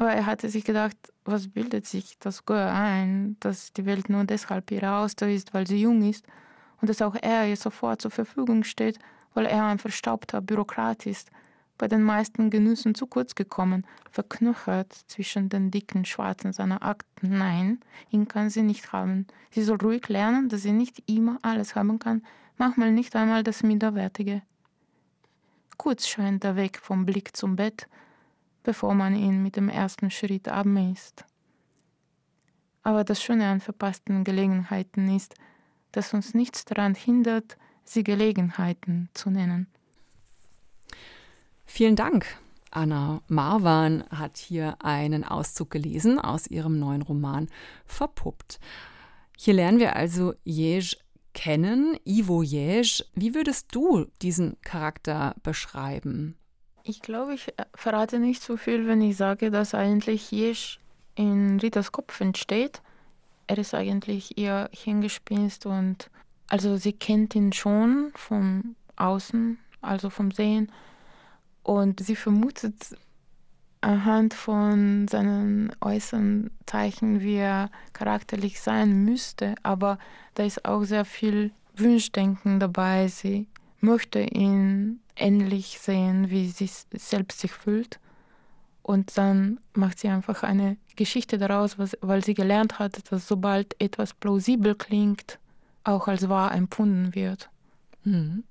Aber 0.00 0.12
er 0.12 0.24
hatte 0.24 0.48
sich 0.48 0.64
gedacht, 0.64 0.96
was 1.26 1.48
bildet 1.48 1.84
sich 1.84 2.18
das 2.20 2.46
Girl 2.46 2.68
ein, 2.68 3.36
dass 3.38 3.74
die 3.74 3.84
Welt 3.84 4.08
nur 4.08 4.24
deshalb 4.24 4.70
ihre 4.70 4.92
Auster 4.92 5.28
ist, 5.28 5.52
weil 5.52 5.66
sie 5.66 5.78
jung 5.78 6.00
ist 6.08 6.24
und 6.80 6.88
dass 6.88 7.02
auch 7.02 7.14
er 7.20 7.46
ihr 7.46 7.56
sofort 7.58 8.00
zur 8.00 8.10
Verfügung 8.10 8.64
steht, 8.64 8.98
weil 9.34 9.44
er 9.44 9.66
ein 9.66 9.78
verstaubter 9.78 10.40
Bürokrat 10.40 11.04
ist, 11.04 11.30
bei 11.76 11.86
den 11.86 12.02
meisten 12.02 12.48
Genüssen 12.48 12.94
zu 12.94 13.06
kurz 13.06 13.34
gekommen, 13.34 13.86
verknöchert 14.10 14.90
zwischen 15.06 15.50
den 15.50 15.70
dicken 15.70 16.06
Schwarzen 16.06 16.54
seiner 16.54 16.82
Akten. 16.82 17.36
Nein, 17.36 17.80
ihn 18.08 18.26
kann 18.26 18.48
sie 18.48 18.62
nicht 18.62 18.94
haben. 18.94 19.26
Sie 19.50 19.62
soll 19.62 19.76
ruhig 19.82 20.08
lernen, 20.08 20.48
dass 20.48 20.62
sie 20.62 20.72
nicht 20.72 21.02
immer 21.10 21.38
alles 21.42 21.74
haben 21.74 21.98
kann, 21.98 22.22
manchmal 22.56 22.90
nicht 22.90 23.14
einmal 23.16 23.42
das 23.42 23.62
Minderwertige. 23.62 24.40
Kurz 25.76 26.08
scheint 26.08 26.42
der 26.42 26.56
Weg 26.56 26.78
vom 26.78 27.04
Blick 27.04 27.36
zum 27.36 27.56
Bett, 27.56 27.86
bevor 28.62 28.94
man 28.94 29.14
ihn 29.14 29.42
mit 29.42 29.56
dem 29.56 29.68
ersten 29.68 30.10
Schritt 30.10 30.48
abmäßt. 30.48 31.24
Aber 32.82 33.04
das 33.04 33.22
Schöne 33.22 33.48
an 33.48 33.60
verpassten 33.60 34.24
Gelegenheiten 34.24 35.14
ist, 35.14 35.34
dass 35.92 36.14
uns 36.14 36.34
nichts 36.34 36.64
daran 36.64 36.94
hindert, 36.94 37.56
sie 37.84 38.04
Gelegenheiten 38.04 39.08
zu 39.14 39.30
nennen. 39.30 39.66
Vielen 41.66 41.96
Dank. 41.96 42.26
Anna 42.70 43.20
Marwan 43.26 44.04
hat 44.10 44.38
hier 44.38 44.76
einen 44.84 45.24
Auszug 45.24 45.70
gelesen 45.70 46.18
aus 46.20 46.46
ihrem 46.46 46.78
neuen 46.78 47.02
Roman 47.02 47.48
Verpuppt. 47.84 48.60
Hier 49.36 49.54
lernen 49.54 49.80
wir 49.80 49.96
also 49.96 50.34
Jej 50.44 50.96
kennen, 51.32 51.96
Ivo 52.04 52.42
Jej. 52.42 53.04
Wie 53.14 53.34
würdest 53.34 53.74
du 53.74 54.06
diesen 54.22 54.60
Charakter 54.62 55.34
beschreiben? 55.42 56.36
Ich 56.90 57.02
glaube, 57.02 57.34
ich 57.34 57.46
äh, 57.56 57.66
verrate 57.72 58.18
nicht 58.18 58.42
so 58.42 58.56
viel, 58.56 58.88
wenn 58.88 59.00
ich 59.00 59.16
sage, 59.16 59.52
dass 59.52 59.74
eigentlich 59.74 60.32
Jej 60.32 60.80
in 61.14 61.60
Ritas 61.60 61.92
Kopf 61.92 62.20
entsteht. 62.20 62.82
Er 63.46 63.58
ist 63.58 63.74
eigentlich 63.74 64.36
ihr 64.36 64.68
Hingespinst 64.72 65.66
und 65.66 66.10
also 66.48 66.76
sie 66.76 66.92
kennt 66.92 67.36
ihn 67.36 67.52
schon 67.52 68.10
von 68.16 68.74
außen, 68.96 69.56
also 69.80 70.10
vom 70.10 70.32
Sehen. 70.32 70.72
Und 71.62 72.00
sie 72.00 72.16
vermutet 72.16 72.74
anhand 73.82 74.34
von 74.34 75.06
seinen 75.06 75.70
äußeren 75.80 76.50
Zeichen, 76.66 77.20
wie 77.20 77.36
er 77.36 77.70
charakterlich 77.92 78.60
sein 78.60 79.04
müsste. 79.04 79.54
Aber 79.62 79.96
da 80.34 80.42
ist 80.42 80.64
auch 80.64 80.82
sehr 80.82 81.04
viel 81.04 81.52
Wunschdenken 81.76 82.58
dabei. 82.58 83.06
Sie 83.06 83.46
möchte 83.80 84.20
ihn 84.20 85.00
ähnlich 85.16 85.78
sehen, 85.80 86.30
wie 86.30 86.48
sie 86.48 86.70
selbst 86.92 87.40
sich 87.40 87.52
fühlt. 87.52 88.00
Und 88.82 89.16
dann 89.18 89.60
macht 89.74 89.98
sie 89.98 90.08
einfach 90.08 90.42
eine 90.42 90.76
Geschichte 90.96 91.38
daraus, 91.38 91.78
was, 91.78 91.96
weil 92.00 92.24
sie 92.24 92.34
gelernt 92.34 92.78
hat, 92.78 93.12
dass 93.12 93.28
sobald 93.28 93.80
etwas 93.80 94.14
plausibel 94.14 94.74
klingt, 94.74 95.38
auch 95.84 96.08
als 96.08 96.28
wahr 96.28 96.52
empfunden 96.52 97.14
wird. 97.14 97.50
Hm. 98.04 98.44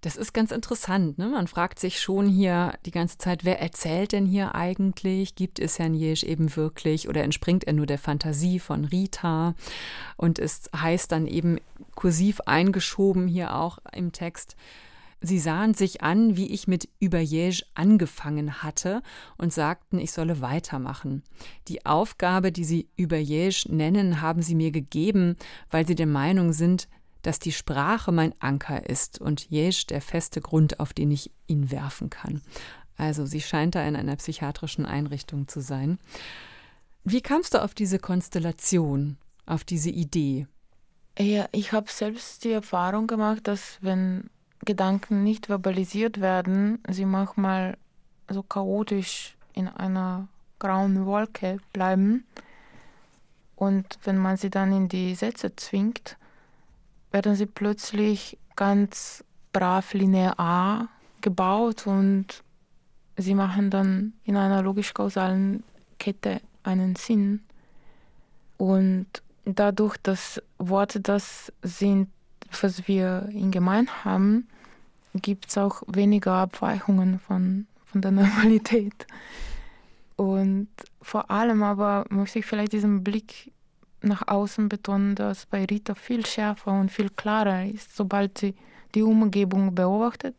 Das 0.00 0.16
ist 0.16 0.32
ganz 0.32 0.52
interessant. 0.52 1.18
Ne? 1.18 1.26
Man 1.26 1.48
fragt 1.48 1.80
sich 1.80 2.00
schon 2.00 2.28
hier 2.28 2.74
die 2.86 2.92
ganze 2.92 3.18
Zeit, 3.18 3.44
wer 3.44 3.60
erzählt 3.60 4.12
denn 4.12 4.26
hier 4.26 4.54
eigentlich? 4.54 5.34
Gibt 5.34 5.58
es 5.58 5.78
Herrn 5.78 5.94
Jesch 5.94 6.22
eben 6.22 6.54
wirklich 6.54 7.08
oder 7.08 7.24
entspringt 7.24 7.64
er 7.64 7.72
nur 7.72 7.86
der 7.86 7.98
Fantasie 7.98 8.60
von 8.60 8.84
Rita? 8.84 9.54
Und 10.16 10.38
es 10.38 10.70
heißt 10.74 11.10
dann 11.10 11.26
eben 11.26 11.58
kursiv 11.96 12.40
eingeschoben 12.42 13.26
hier 13.26 13.56
auch 13.56 13.78
im 13.92 14.12
Text, 14.12 14.56
Sie 15.20 15.40
sahen 15.40 15.74
sich 15.74 16.02
an, 16.02 16.36
wie 16.36 16.46
ich 16.52 16.68
mit 16.68 16.88
Überjäge 17.00 17.64
angefangen 17.74 18.62
hatte 18.62 19.02
und 19.36 19.52
sagten, 19.52 19.98
ich 19.98 20.12
solle 20.12 20.40
weitermachen. 20.40 21.24
Die 21.66 21.84
Aufgabe, 21.86 22.52
die 22.52 22.62
Sie 22.62 22.88
Überjäge 22.94 23.64
nennen, 23.68 24.20
haben 24.20 24.42
Sie 24.42 24.54
mir 24.54 24.70
gegeben, 24.70 25.34
weil 25.72 25.88
Sie 25.88 25.96
der 25.96 26.06
Meinung 26.06 26.52
sind, 26.52 26.88
dass 27.22 27.38
die 27.38 27.52
Sprache 27.52 28.12
mein 28.12 28.34
Anker 28.40 28.88
ist 28.88 29.20
und 29.20 29.50
Jesch 29.50 29.86
der 29.86 30.00
feste 30.00 30.40
Grund, 30.40 30.80
auf 30.80 30.92
den 30.92 31.10
ich 31.10 31.30
ihn 31.46 31.70
werfen 31.70 32.10
kann. 32.10 32.42
Also 32.96 33.26
sie 33.26 33.40
scheint 33.40 33.74
da 33.74 33.86
in 33.86 33.96
einer 33.96 34.16
psychiatrischen 34.16 34.86
Einrichtung 34.86 35.48
zu 35.48 35.60
sein. 35.60 35.98
Wie 37.04 37.20
kamst 37.20 37.54
du 37.54 37.62
auf 37.62 37.74
diese 37.74 37.98
Konstellation, 37.98 39.16
auf 39.46 39.64
diese 39.64 39.90
Idee? 39.90 40.46
Ja, 41.18 41.48
ich 41.52 41.72
habe 41.72 41.90
selbst 41.90 42.44
die 42.44 42.52
Erfahrung 42.52 43.06
gemacht, 43.06 43.46
dass 43.48 43.78
wenn 43.80 44.30
Gedanken 44.64 45.24
nicht 45.24 45.46
verbalisiert 45.46 46.20
werden, 46.20 46.82
sie 46.88 47.04
manchmal 47.04 47.76
so 48.28 48.42
chaotisch 48.42 49.36
in 49.52 49.68
einer 49.68 50.28
grauen 50.58 51.06
Wolke 51.06 51.58
bleiben. 51.72 52.24
Und 53.56 53.98
wenn 54.04 54.18
man 54.18 54.36
sie 54.36 54.50
dann 54.50 54.72
in 54.72 54.88
die 54.88 55.14
Sätze 55.14 55.54
zwingt, 55.56 56.16
werden 57.10 57.34
sie 57.34 57.46
plötzlich 57.46 58.38
ganz 58.56 59.24
brav 59.52 59.94
linear 59.94 60.88
gebaut 61.20 61.86
und 61.86 62.42
sie 63.16 63.34
machen 63.34 63.70
dann 63.70 64.12
in 64.24 64.36
einer 64.36 64.62
logisch-kausalen 64.62 65.64
Kette 65.98 66.40
einen 66.62 66.96
Sinn. 66.96 67.40
Und 68.56 69.06
dadurch, 69.44 69.96
dass 69.98 70.42
Worte 70.58 71.00
das 71.00 71.52
sind, 71.62 72.08
was 72.60 72.88
wir 72.88 73.28
in 73.32 73.50
gemein 73.50 73.88
haben, 74.04 74.48
gibt 75.14 75.48
es 75.48 75.58
auch 75.58 75.82
weniger 75.86 76.34
Abweichungen 76.34 77.18
von, 77.18 77.66
von 77.86 78.00
der 78.00 78.10
Normalität. 78.12 79.06
Und 80.16 80.68
vor 81.00 81.30
allem 81.30 81.62
aber 81.62 82.04
möchte 82.10 82.40
ich 82.40 82.46
vielleicht 82.46 82.72
diesen 82.72 83.04
Blick 83.04 83.52
nach 84.00 84.28
außen 84.28 84.68
betonen, 84.68 85.14
dass 85.14 85.46
bei 85.46 85.64
Rita 85.64 85.94
viel 85.94 86.24
schärfer 86.24 86.72
und 86.72 86.90
viel 86.90 87.10
klarer 87.10 87.66
ist. 87.66 87.96
Sobald 87.96 88.38
sie 88.38 88.54
die 88.94 89.02
Umgebung 89.02 89.74
beobachtet, 89.74 90.34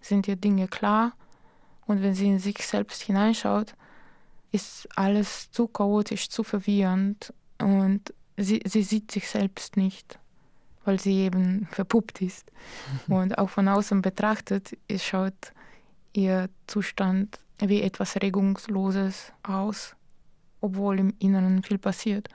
sind 0.00 0.28
ihr 0.28 0.36
Dinge 0.36 0.68
klar. 0.68 1.12
Und 1.86 2.02
wenn 2.02 2.14
sie 2.14 2.28
in 2.28 2.38
sich 2.38 2.58
selbst 2.58 3.02
hineinschaut, 3.02 3.74
ist 4.52 4.88
alles 4.96 5.50
zu 5.50 5.68
chaotisch, 5.68 6.28
zu 6.28 6.44
verwirrend 6.44 7.32
und 7.58 8.12
sie, 8.36 8.62
sie 8.64 8.82
sieht 8.82 9.10
sich 9.10 9.28
selbst 9.28 9.76
nicht 9.76 10.20
weil 10.84 10.98
sie 10.98 11.18
eben 11.18 11.66
verpuppt 11.70 12.22
ist. 12.22 12.50
Und 13.08 13.38
auch 13.38 13.50
von 13.50 13.68
außen 13.68 14.02
betrachtet 14.02 14.76
schaut 14.96 15.52
ihr 16.12 16.48
Zustand 16.66 17.38
wie 17.58 17.82
etwas 17.82 18.16
Regungsloses 18.16 19.32
aus, 19.42 19.94
obwohl 20.60 20.98
im 20.98 21.14
Inneren 21.18 21.62
viel 21.62 21.78
passiert. 21.78 22.28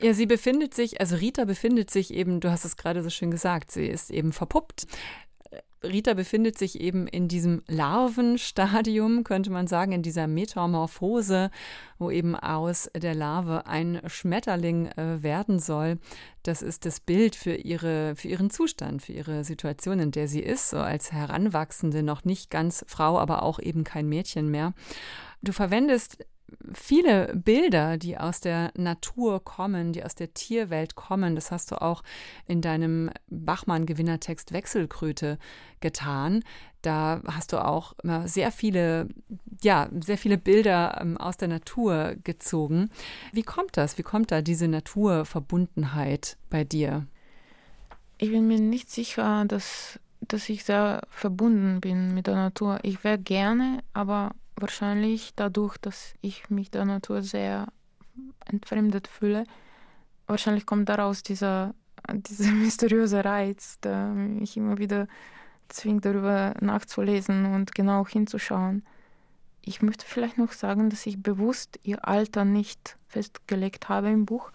Ja, 0.00 0.14
sie 0.14 0.26
befindet 0.26 0.74
sich, 0.74 1.00
also 1.00 1.16
Rita 1.16 1.44
befindet 1.44 1.90
sich 1.90 2.12
eben, 2.12 2.40
du 2.40 2.50
hast 2.50 2.64
es 2.64 2.76
gerade 2.76 3.02
so 3.02 3.10
schön 3.10 3.30
gesagt, 3.30 3.70
sie 3.70 3.86
ist 3.86 4.10
eben 4.10 4.32
verpuppt. 4.32 4.86
Rita 5.84 6.14
befindet 6.14 6.58
sich 6.58 6.80
eben 6.80 7.06
in 7.06 7.28
diesem 7.28 7.62
Larvenstadium, 7.68 9.22
könnte 9.22 9.50
man 9.50 9.66
sagen, 9.66 9.92
in 9.92 10.02
dieser 10.02 10.26
Metamorphose, 10.26 11.50
wo 11.98 12.10
eben 12.10 12.34
aus 12.34 12.90
der 12.96 13.14
Larve 13.14 13.66
ein 13.66 14.00
Schmetterling 14.06 14.86
äh, 14.88 15.22
werden 15.22 15.58
soll. 15.58 15.98
Das 16.42 16.62
ist 16.62 16.86
das 16.86 17.00
Bild 17.00 17.36
für, 17.36 17.54
ihre, 17.54 18.16
für 18.16 18.28
ihren 18.28 18.50
Zustand, 18.50 19.02
für 19.02 19.12
ihre 19.12 19.44
Situation, 19.44 19.98
in 19.98 20.10
der 20.10 20.26
sie 20.26 20.40
ist, 20.40 20.70
so 20.70 20.78
als 20.78 21.12
Heranwachsende, 21.12 22.02
noch 22.02 22.24
nicht 22.24 22.50
ganz 22.50 22.84
Frau, 22.88 23.18
aber 23.18 23.42
auch 23.42 23.58
eben 23.58 23.84
kein 23.84 24.08
Mädchen 24.08 24.50
mehr. 24.50 24.72
Du 25.42 25.52
verwendest 25.52 26.18
viele 26.72 27.34
Bilder, 27.34 27.96
die 27.96 28.18
aus 28.18 28.40
der 28.40 28.72
Natur 28.76 29.42
kommen, 29.42 29.92
die 29.92 30.04
aus 30.04 30.14
der 30.14 30.34
Tierwelt 30.34 30.94
kommen. 30.94 31.34
Das 31.34 31.50
hast 31.50 31.70
du 31.70 31.80
auch 31.80 32.02
in 32.46 32.60
deinem 32.60 33.10
Bachmann-Gewinnertext 33.28 34.52
Wechselkröte 34.52 35.38
getan. 35.80 36.42
Da 36.82 37.22
hast 37.26 37.52
du 37.52 37.64
auch 37.64 37.94
sehr 38.24 38.52
viele, 38.52 39.08
ja, 39.62 39.88
sehr 40.00 40.18
viele 40.18 40.36
Bilder 40.36 40.98
ähm, 41.00 41.16
aus 41.16 41.36
der 41.36 41.48
Natur 41.48 42.14
gezogen. 42.22 42.90
Wie 43.32 43.42
kommt 43.42 43.76
das? 43.76 43.96
Wie 43.96 44.02
kommt 44.02 44.30
da 44.30 44.42
diese 44.42 44.68
Naturverbundenheit 44.68 46.36
bei 46.50 46.64
dir? 46.64 47.06
Ich 48.18 48.30
bin 48.30 48.46
mir 48.46 48.60
nicht 48.60 48.90
sicher, 48.90 49.44
dass, 49.46 49.98
dass 50.20 50.48
ich 50.48 50.64
sehr 50.64 51.02
verbunden 51.08 51.80
bin 51.80 52.14
mit 52.14 52.26
der 52.26 52.36
Natur. 52.36 52.78
Ich 52.82 53.02
wäre 53.02 53.18
gerne, 53.18 53.82
aber 53.92 54.32
wahrscheinlich 54.56 55.34
dadurch, 55.34 55.76
dass 55.78 56.14
ich 56.20 56.50
mich 56.50 56.70
der 56.70 56.84
Natur 56.84 57.22
sehr 57.22 57.68
entfremdet 58.46 59.08
fühle, 59.08 59.44
wahrscheinlich 60.26 60.66
kommt 60.66 60.88
daraus 60.88 61.22
dieser, 61.22 61.74
dieser 62.12 62.52
mysteriöse 62.52 63.24
Reiz, 63.24 63.80
der 63.80 64.06
mich 64.08 64.56
immer 64.56 64.78
wieder 64.78 65.08
zwingt, 65.68 66.04
darüber 66.04 66.54
nachzulesen 66.60 67.46
und 67.54 67.74
genau 67.74 68.06
hinzuschauen. 68.06 68.84
Ich 69.62 69.80
möchte 69.80 70.06
vielleicht 70.06 70.38
noch 70.38 70.52
sagen, 70.52 70.90
dass 70.90 71.06
ich 71.06 71.22
bewusst 71.22 71.80
ihr 71.82 72.06
Alter 72.06 72.44
nicht 72.44 72.98
festgelegt 73.08 73.88
habe 73.88 74.10
im 74.10 74.26
Buch, 74.26 74.52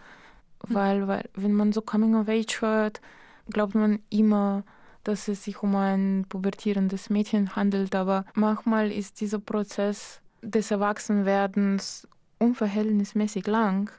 hm. 0.68 0.76
weil, 0.76 1.08
weil 1.08 1.30
wenn 1.34 1.54
man 1.54 1.74
so 1.74 1.82
Coming 1.82 2.16
of 2.16 2.30
Age 2.30 2.62
hört, 2.62 3.02
glaubt 3.50 3.76
man 3.76 4.00
immer, 4.10 4.64
dass 5.10 5.28
es 5.28 5.44
sich 5.44 5.64
um 5.64 5.76
ein 5.76 6.28
pubertierendes 6.30 7.10
Mädchen 7.10 7.56
handelt, 7.56 7.96
aber 7.96 8.26
manchmal 8.36 8.92
ist 8.92 9.22
dieser 9.22 9.40
Prozess 9.40 10.22
des 10.44 10.70
Erwachsenwerdens 10.70 12.08
unverhältnismäßig 12.38 13.48
lang, 13.48 13.90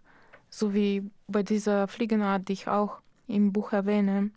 so 0.51 0.73
wie 0.73 1.03
bei 1.27 1.43
dieser 1.43 1.89
Fliegenart, 1.89 2.49
die 2.49 2.53
ich 2.53 2.69
auch 2.69 3.01
im 3.27 3.53
Buch 3.53 3.73
erwähne, 3.73 4.31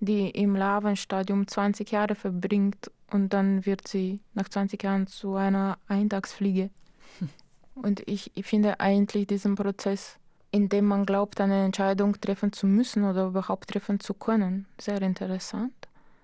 die 0.00 0.28
im 0.28 0.54
Larvenstadium 0.54 1.48
20 1.48 1.90
Jahre 1.90 2.14
verbringt 2.14 2.90
und 3.10 3.32
dann 3.32 3.64
wird 3.64 3.88
sie 3.88 4.20
nach 4.34 4.50
20 4.50 4.82
Jahren 4.82 5.06
zu 5.06 5.34
einer 5.34 5.78
Eintagsfliege. 5.88 6.68
Und 7.74 8.02
ich, 8.06 8.32
ich 8.34 8.46
finde 8.46 8.80
eigentlich 8.80 9.26
diesen 9.26 9.54
Prozess, 9.54 10.18
in 10.56 10.70
dem 10.70 10.86
man 10.86 11.04
glaubt, 11.04 11.38
eine 11.38 11.66
Entscheidung 11.66 12.18
treffen 12.18 12.50
zu 12.50 12.66
müssen 12.66 13.04
oder 13.04 13.26
überhaupt 13.26 13.68
treffen 13.68 14.00
zu 14.00 14.14
können, 14.14 14.66
sehr 14.80 15.02
interessant, 15.02 15.74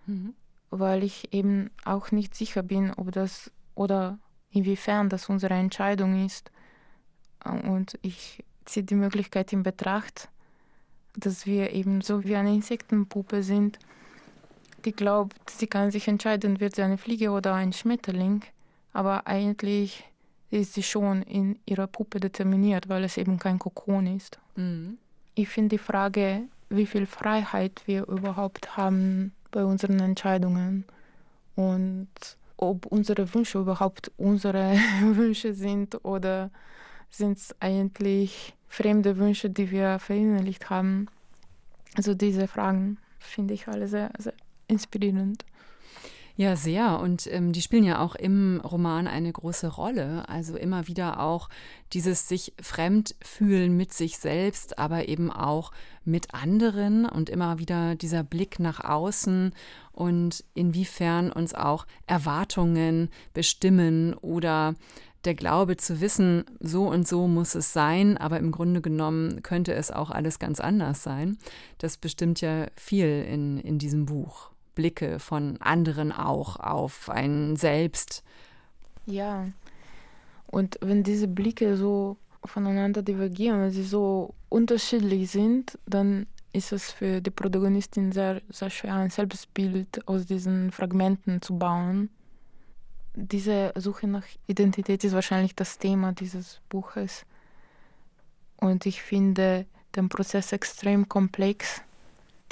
mhm. 0.06 0.32
weil 0.70 1.04
ich 1.04 1.34
eben 1.34 1.70
auch 1.84 2.10
nicht 2.12 2.34
sicher 2.34 2.62
bin, 2.62 2.94
ob 2.94 3.12
das 3.12 3.50
oder 3.74 4.18
inwiefern 4.50 5.10
das 5.10 5.28
unsere 5.28 5.52
Entscheidung 5.52 6.24
ist. 6.24 6.50
Und 7.44 7.98
ich 8.00 8.42
ziehe 8.64 8.84
die 8.84 8.94
Möglichkeit 8.94 9.52
in 9.52 9.62
Betracht, 9.62 10.30
dass 11.14 11.44
wir 11.44 11.72
eben 11.72 12.00
so 12.00 12.24
wie 12.24 12.36
eine 12.36 12.54
Insektenpuppe 12.54 13.42
sind, 13.42 13.78
die 14.86 14.92
glaubt, 14.92 15.50
sie 15.50 15.66
kann 15.66 15.90
sich 15.90 16.08
entscheiden, 16.08 16.58
wird 16.58 16.76
sie 16.76 16.82
eine 16.82 16.96
Fliege 16.96 17.32
oder 17.32 17.52
ein 17.52 17.74
Schmetterling. 17.74 18.42
Aber 18.94 19.26
eigentlich 19.26 20.04
ist 20.60 20.74
sie 20.74 20.82
schon 20.82 21.22
in 21.22 21.58
ihrer 21.64 21.86
Puppe 21.86 22.20
determiniert, 22.20 22.88
weil 22.88 23.04
es 23.04 23.16
eben 23.16 23.38
kein 23.38 23.58
Kokon 23.58 24.06
ist. 24.06 24.38
Mhm. 24.56 24.98
Ich 25.34 25.48
finde 25.48 25.70
die 25.70 25.78
Frage, 25.78 26.42
wie 26.68 26.86
viel 26.86 27.06
Freiheit 27.06 27.82
wir 27.86 28.06
überhaupt 28.06 28.76
haben 28.76 29.32
bei 29.50 29.64
unseren 29.64 30.00
Entscheidungen 30.00 30.84
und 31.56 32.08
ob 32.56 32.86
unsere 32.86 33.32
Wünsche 33.34 33.58
überhaupt 33.58 34.10
unsere 34.18 34.76
Wünsche 35.02 35.54
sind 35.54 36.04
oder 36.04 36.50
sind 37.10 37.38
es 37.38 37.54
eigentlich 37.60 38.54
fremde 38.68 39.16
Wünsche, 39.16 39.50
die 39.50 39.70
wir 39.70 39.98
verinnerlicht 39.98 40.70
haben. 40.70 41.06
Also 41.96 42.14
diese 42.14 42.46
Fragen 42.46 42.98
finde 43.18 43.54
ich 43.54 43.68
alle 43.68 43.88
sehr, 43.88 44.10
sehr 44.18 44.34
inspirierend. 44.68 45.44
Ja, 46.42 46.56
sehr. 46.56 46.98
Und 46.98 47.28
ähm, 47.32 47.52
die 47.52 47.62
spielen 47.62 47.84
ja 47.84 48.00
auch 48.00 48.16
im 48.16 48.60
Roman 48.64 49.06
eine 49.06 49.30
große 49.30 49.68
Rolle. 49.68 50.28
Also 50.28 50.56
immer 50.56 50.88
wieder 50.88 51.20
auch 51.20 51.48
dieses 51.92 52.26
sich 52.26 52.52
fremd 52.60 53.14
fühlen 53.22 53.76
mit 53.76 53.92
sich 53.92 54.18
selbst, 54.18 54.76
aber 54.76 55.06
eben 55.06 55.30
auch 55.30 55.70
mit 56.04 56.34
anderen 56.34 57.04
und 57.04 57.30
immer 57.30 57.60
wieder 57.60 57.94
dieser 57.94 58.24
Blick 58.24 58.58
nach 58.58 58.80
außen 58.82 59.54
und 59.92 60.42
inwiefern 60.54 61.30
uns 61.30 61.54
auch 61.54 61.86
Erwartungen 62.08 63.10
bestimmen 63.34 64.14
oder 64.14 64.74
der 65.24 65.36
Glaube 65.36 65.76
zu 65.76 66.00
wissen, 66.00 66.44
so 66.58 66.88
und 66.88 67.06
so 67.06 67.28
muss 67.28 67.54
es 67.54 67.72
sein, 67.72 68.18
aber 68.18 68.40
im 68.40 68.50
Grunde 68.50 68.80
genommen 68.80 69.44
könnte 69.44 69.74
es 69.74 69.92
auch 69.92 70.10
alles 70.10 70.40
ganz 70.40 70.58
anders 70.58 71.04
sein. 71.04 71.38
Das 71.78 71.98
bestimmt 71.98 72.40
ja 72.40 72.66
viel 72.74 73.24
in, 73.30 73.58
in 73.58 73.78
diesem 73.78 74.06
Buch. 74.06 74.51
Blicke 74.74 75.18
von 75.18 75.60
anderen 75.60 76.12
auch 76.12 76.56
auf 76.56 77.10
einen 77.10 77.56
selbst. 77.56 78.22
Ja, 79.06 79.48
und 80.46 80.78
wenn 80.82 81.02
diese 81.02 81.28
Blicke 81.28 81.76
so 81.76 82.18
voneinander 82.44 83.02
divergieren, 83.02 83.60
wenn 83.60 83.70
sie 83.70 83.84
so 83.84 84.34
unterschiedlich 84.48 85.30
sind, 85.30 85.78
dann 85.86 86.26
ist 86.52 86.72
es 86.72 86.90
für 86.90 87.22
die 87.22 87.30
Protagonistin 87.30 88.12
sehr, 88.12 88.42
sehr 88.50 88.68
schwer, 88.68 88.94
ein 88.96 89.10
Selbstbild 89.10 90.06
aus 90.06 90.26
diesen 90.26 90.70
Fragmenten 90.70 91.40
zu 91.40 91.56
bauen. 91.56 92.10
Diese 93.14 93.72
Suche 93.76 94.06
nach 94.06 94.24
Identität 94.46 95.04
ist 95.04 95.14
wahrscheinlich 95.14 95.54
das 95.54 95.78
Thema 95.78 96.12
dieses 96.12 96.60
Buches. 96.68 97.24
Und 98.56 98.84
ich 98.84 99.02
finde 99.02 99.66
den 99.96 100.08
Prozess 100.08 100.52
extrem 100.52 101.08
komplex 101.08 101.82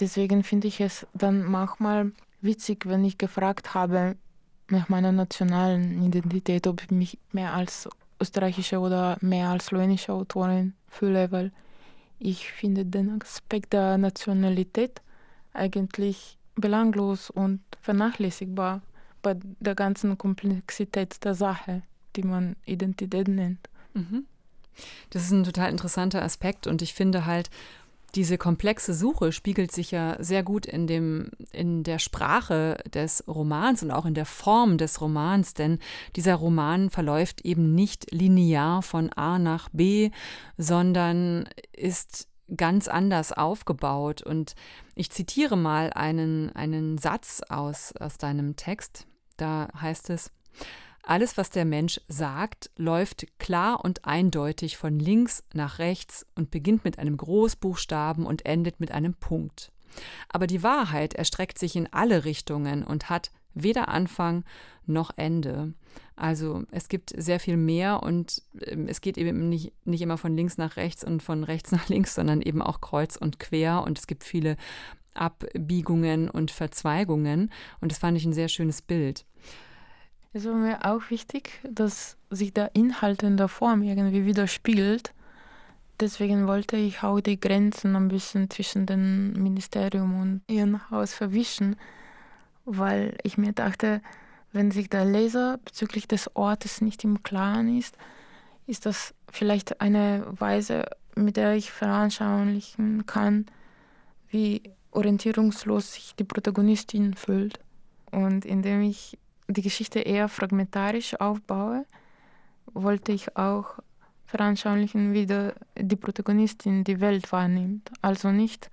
Deswegen 0.01 0.43
finde 0.43 0.69
ich 0.69 0.81
es 0.81 1.07
dann 1.13 1.45
manchmal 1.45 2.13
witzig, 2.41 2.87
wenn 2.87 3.05
ich 3.05 3.19
gefragt 3.19 3.75
habe 3.75 4.17
nach 4.69 4.89
meiner 4.89 5.13
nationalen 5.13 6.03
Identität, 6.03 6.67
ob 6.67 6.83
ich 6.83 6.91
mich 6.91 7.19
mehr 7.33 7.53
als 7.53 7.89
österreichische 8.21 8.79
oder 8.79 9.19
mehr 9.21 9.49
als 9.49 9.67
slowenische 9.67 10.13
Autorin 10.13 10.75
fühle, 10.89 11.31
weil 11.33 11.53
ich 12.19 12.51
finde 12.53 12.85
den 12.85 13.21
Aspekt 13.21 13.73
der 13.73 13.99
Nationalität 13.99 15.01
eigentlich 15.53 16.39
belanglos 16.55 17.31
und 17.31 17.61
vernachlässigbar 17.81 18.83
bei 19.23 19.37
der 19.61 19.75
ganzen 19.75 20.17
Komplexität 20.17 21.25
der 21.25 21.35
Sache, 21.35 21.83
die 22.17 22.23
man 22.23 22.57
Identität 22.65 23.29
nennt. 23.29 23.69
Mhm. 23.95 24.27
Das 25.11 25.25
ist 25.25 25.33
ein 25.33 25.45
total 25.45 25.71
interessanter 25.71 26.23
Aspekt 26.23 26.67
und 26.67 26.83
ich 26.83 26.95
finde 26.95 27.27
halt, 27.27 27.51
diese 28.15 28.39
komplexe 28.39 28.95
Suche 28.95 29.33
spiegelt 29.33 29.73
sich 29.73 29.91
ja 29.91 30.17
sehr 30.23 30.43
gut 30.43 30.67
in, 30.67 30.87
dem, 30.87 31.31
in 31.53 31.83
der 31.83 31.99
Sprache 31.99 32.79
des 32.93 33.25
Romans 33.27 33.83
und 33.83 33.91
auch 33.91 34.07
in 34.07 34.15
der 34.15 34.27
Form 34.27 34.79
des 34.79 35.01
Romans, 35.01 35.55
denn 35.55 35.79
dieser 36.17 36.35
Roman 36.35 36.91
verläuft 36.91 37.43
eben 37.43 37.75
nicht 37.75 38.13
linear 38.13 38.83
von 38.83 39.13
A 39.13 39.39
nach 39.39 39.69
B, 39.71 40.11
sondern 40.57 41.49
ist 41.73 42.29
ganz 42.57 42.89
anders 42.89 43.33
aufgebaut. 43.33 44.23
Und 44.23 44.55
ich 44.95 45.11
zitiere 45.11 45.57
mal 45.57 45.93
einen, 45.93 46.51
einen 46.55 46.99
Satz 46.99 47.43
aus, 47.49 47.95
aus 47.99 48.19
deinem 48.19 48.57
Text. 48.57 49.07
Da 49.37 49.69
heißt 49.81 50.11
es, 50.11 50.33
alles, 51.11 51.37
was 51.37 51.51
der 51.51 51.65
Mensch 51.65 52.01
sagt, 52.07 52.71
läuft 52.77 53.27
klar 53.41 53.85
und 53.85 54.05
eindeutig 54.05 54.77
von 54.77 55.01
links 55.01 55.43
nach 55.53 55.81
rechts 55.81 56.25
und 56.37 56.53
beginnt 56.53 56.85
mit 56.85 57.01
einem 57.01 57.17
Großbuchstaben 57.17 58.25
und 58.25 58.47
endet 58.47 58.79
mit 58.79 58.93
einem 58.93 59.15
Punkt. 59.15 59.73
Aber 60.29 60.47
die 60.47 60.63
Wahrheit 60.63 61.15
erstreckt 61.15 61.59
sich 61.59 61.75
in 61.75 61.93
alle 61.93 62.25
Richtungen 62.25 62.85
und 62.85 63.11
hat 63.11 63.33
weder 63.55 63.89
Anfang 63.89 64.45
noch 64.87 65.11
Ende. 65.17 65.75
Also 66.15 66.63
es 66.71 66.89
gibt 66.89 67.13
sehr 67.17 67.41
viel 67.41 67.57
mehr 67.57 68.05
und 68.05 68.45
ähm, 68.61 68.87
es 68.87 69.01
geht 69.01 69.19
eben 69.19 69.49
nicht, 69.49 69.73
nicht 69.85 70.03
immer 70.03 70.17
von 70.17 70.37
links 70.37 70.59
nach 70.59 70.77
rechts 70.77 71.03
und 71.03 71.25
von 71.25 71.43
rechts 71.43 71.73
nach 71.73 71.89
links, 71.89 72.15
sondern 72.15 72.41
eben 72.41 72.63
auch 72.63 72.81
kreuz 72.81 73.17
und 73.17 73.41
quer 73.41 73.83
und 73.83 73.99
es 73.99 74.07
gibt 74.07 74.23
viele 74.23 74.57
Abbiegungen 75.15 76.31
und 76.31 76.53
Verzweigungen 76.53 77.51
und 77.81 77.91
das 77.91 77.99
fand 77.99 78.17
ich 78.17 78.25
ein 78.25 78.33
sehr 78.33 78.49
schönes 78.49 78.81
Bild. 78.81 79.25
Es 80.33 80.45
war 80.45 80.55
mir 80.55 80.85
auch 80.85 81.11
wichtig, 81.11 81.59
dass 81.65 82.17
sich 82.31 82.55
der 82.55 82.71
Inhalt 82.77 83.25
in 83.25 83.37
der 83.37 83.49
Form 83.49 83.83
irgendwie 83.83 84.27
widerspiegelt. 84.27 85.13
Deswegen 85.99 86.47
wollte 86.47 86.77
ich 86.77 87.03
auch 87.03 87.21
die 87.21 87.41
Grenzen 87.41 87.97
ein 87.97 88.07
bisschen 88.07 88.49
zwischen 88.49 88.87
dem 88.87 89.33
Ministerium 89.33 90.21
und 90.21 90.43
ihrem 90.47 90.89
Haus 90.89 91.15
verwischen, 91.15 91.75
weil 92.65 93.19
ich 93.25 93.39
mir 93.39 93.53
dachte, 93.53 94.03
wenn 94.53 94.71
sich 94.71 94.89
der 94.89 95.05
Leser 95.05 95.59
bezüglich 95.65 96.07
des 96.07 96.35
Ortes 96.37 96.81
nicht 96.81 97.03
im 97.03 97.25
Klaren 97.25 97.77
ist, 97.77 97.97
ist 98.69 98.87
das 98.87 99.15
vielleicht 99.33 99.81
eine 99.81 100.25
Weise, 100.31 100.85
mit 101.17 101.39
der 101.39 101.55
ich 101.55 101.73
veranschaulichen 101.73 103.05
kann, 103.05 103.47
wie 104.29 104.63
orientierungslos 104.93 105.95
sich 105.95 106.15
die 106.15 106.25
Protagonistin 106.25 107.15
fühlt. 107.15 107.59
Und 108.13 108.45
indem 108.45 108.83
ich 108.83 109.19
die 109.51 109.63
Geschichte 109.63 110.01
eher 110.01 110.29
fragmentarisch 110.29 111.19
aufbaue, 111.21 111.87
wollte 112.73 113.13
ich 113.13 113.37
auch 113.37 113.79
veranschaulichen, 114.27 115.13
wie 115.13 115.27
die 115.27 115.97
Protagonistin 115.97 116.85
die 116.85 117.01
Welt 117.01 117.33
wahrnimmt. 117.33 117.91
Also 118.01 118.31
nicht 118.31 118.71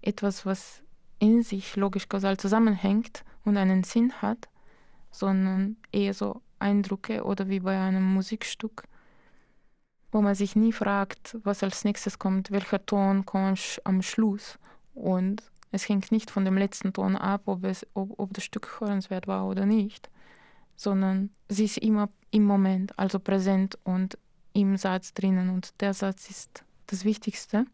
etwas, 0.00 0.46
was 0.46 0.82
in 1.18 1.42
sich 1.42 1.76
logisch-kausal 1.76 2.38
zusammenhängt 2.38 3.24
und 3.44 3.58
einen 3.58 3.84
Sinn 3.84 4.12
hat, 4.22 4.48
sondern 5.10 5.76
eher 5.92 6.14
so 6.14 6.40
Eindrücke 6.58 7.24
oder 7.24 7.48
wie 7.48 7.60
bei 7.60 7.78
einem 7.78 8.14
Musikstück, 8.14 8.84
wo 10.12 10.22
man 10.22 10.34
sich 10.34 10.56
nie 10.56 10.72
fragt, 10.72 11.36
was 11.42 11.62
als 11.62 11.84
nächstes 11.84 12.18
kommt, 12.18 12.50
welcher 12.50 12.84
Ton 12.86 13.26
kommt 13.26 13.80
am 13.84 14.00
Schluss. 14.00 14.58
Und 14.94 15.42
es 15.72 15.88
hängt 15.88 16.10
nicht 16.10 16.30
von 16.30 16.44
dem 16.44 16.56
letzten 16.56 16.92
Ton 16.92 17.16
ab, 17.16 17.42
ob, 17.46 17.64
es, 17.64 17.86
ob, 17.94 18.18
ob 18.18 18.32
das 18.34 18.44
Stück 18.44 18.80
hörenswert 18.80 19.26
war 19.26 19.46
oder 19.46 19.66
nicht, 19.66 20.10
sondern 20.76 21.30
sie 21.48 21.64
ist 21.64 21.78
immer 21.78 22.08
im 22.30 22.44
Moment, 22.44 22.98
also 22.98 23.18
präsent 23.18 23.78
und 23.84 24.18
im 24.52 24.76
Satz 24.76 25.14
drinnen. 25.14 25.50
Und 25.50 25.80
der 25.80 25.94
Satz 25.94 26.30
ist 26.30 26.64
das 26.86 27.04
Wichtigste. 27.04 27.66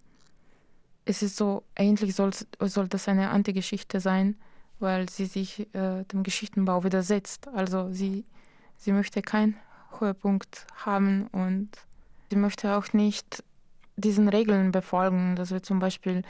Es 1.04 1.22
ist 1.22 1.36
so, 1.36 1.62
eigentlich 1.74 2.14
soll, 2.14 2.32
soll 2.60 2.88
das 2.88 3.08
eine 3.08 3.30
Antigeschichte 3.30 4.00
sein, 4.00 4.36
weil 4.78 5.08
sie 5.08 5.26
sich 5.26 5.72
äh, 5.74 6.04
dem 6.04 6.22
Geschichtenbau 6.22 6.84
widersetzt. 6.84 7.48
Also 7.48 7.92
sie, 7.92 8.24
sie 8.76 8.92
möchte 8.92 9.22
keinen 9.22 9.56
Höhepunkt 9.98 10.66
haben 10.84 11.28
und 11.28 11.70
sie 12.30 12.36
möchte 12.36 12.76
auch 12.76 12.92
nicht 12.92 13.42
diesen 13.96 14.28
Regeln 14.28 14.72
befolgen, 14.72 15.36
dass 15.36 15.50
wir 15.50 15.62
zum 15.62 15.78
Beispiel 15.78 16.22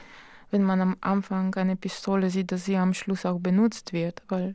wenn 0.51 0.63
man 0.63 0.81
am 0.81 0.97
Anfang 1.01 1.55
eine 1.55 1.77
Pistole 1.77 2.31
sieht, 2.31 2.53
dass 2.53 2.65
sie 2.65 2.77
am 2.77 2.95
Schluss 2.95 3.27
auch 3.27 3.41
benutzt 3.41 3.93
wird, 3.93 4.23
weil 4.29 4.55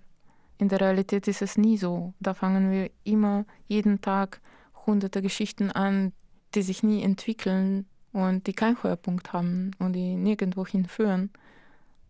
in 0.58 0.70
der 0.70 0.80
Realität 0.80 1.28
ist 1.28 1.42
es 1.42 1.58
nie 1.58 1.78
so. 1.78 2.14
Da 2.20 2.34
fangen 2.34 2.72
wir 2.72 2.92
immer 3.04 3.46
jeden 3.68 4.00
Tag 4.02 4.42
hunderte 4.86 5.22
Geschichten 5.22 5.72
an, 5.72 6.14
die 6.54 6.62
sich 6.62 6.84
nie 6.84 7.02
entwickeln 7.02 7.86
und 8.14 8.48
die 8.48 8.54
keinen 8.54 8.82
Höhepunkt 8.82 9.34
haben 9.34 9.72
und 9.80 9.94
die 9.94 10.16
nirgendwo 10.16 10.66
hinführen. 10.66 11.32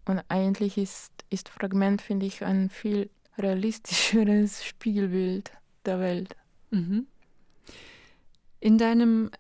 Und 0.06 0.22
eigentlich 0.30 0.78
ist, 0.78 1.12
ist 1.30 1.50
Fragment, 1.50 2.02
finde 2.02 2.26
ich, 2.26 2.44
ein 2.44 2.70
viel 2.70 3.10
realistischeres 3.38 4.64
Spiegelbild 4.66 5.52
der 5.86 6.00
Welt. 6.00 6.36
Mhm. 6.72 7.08
In 8.60 8.78
deinem 8.78 9.32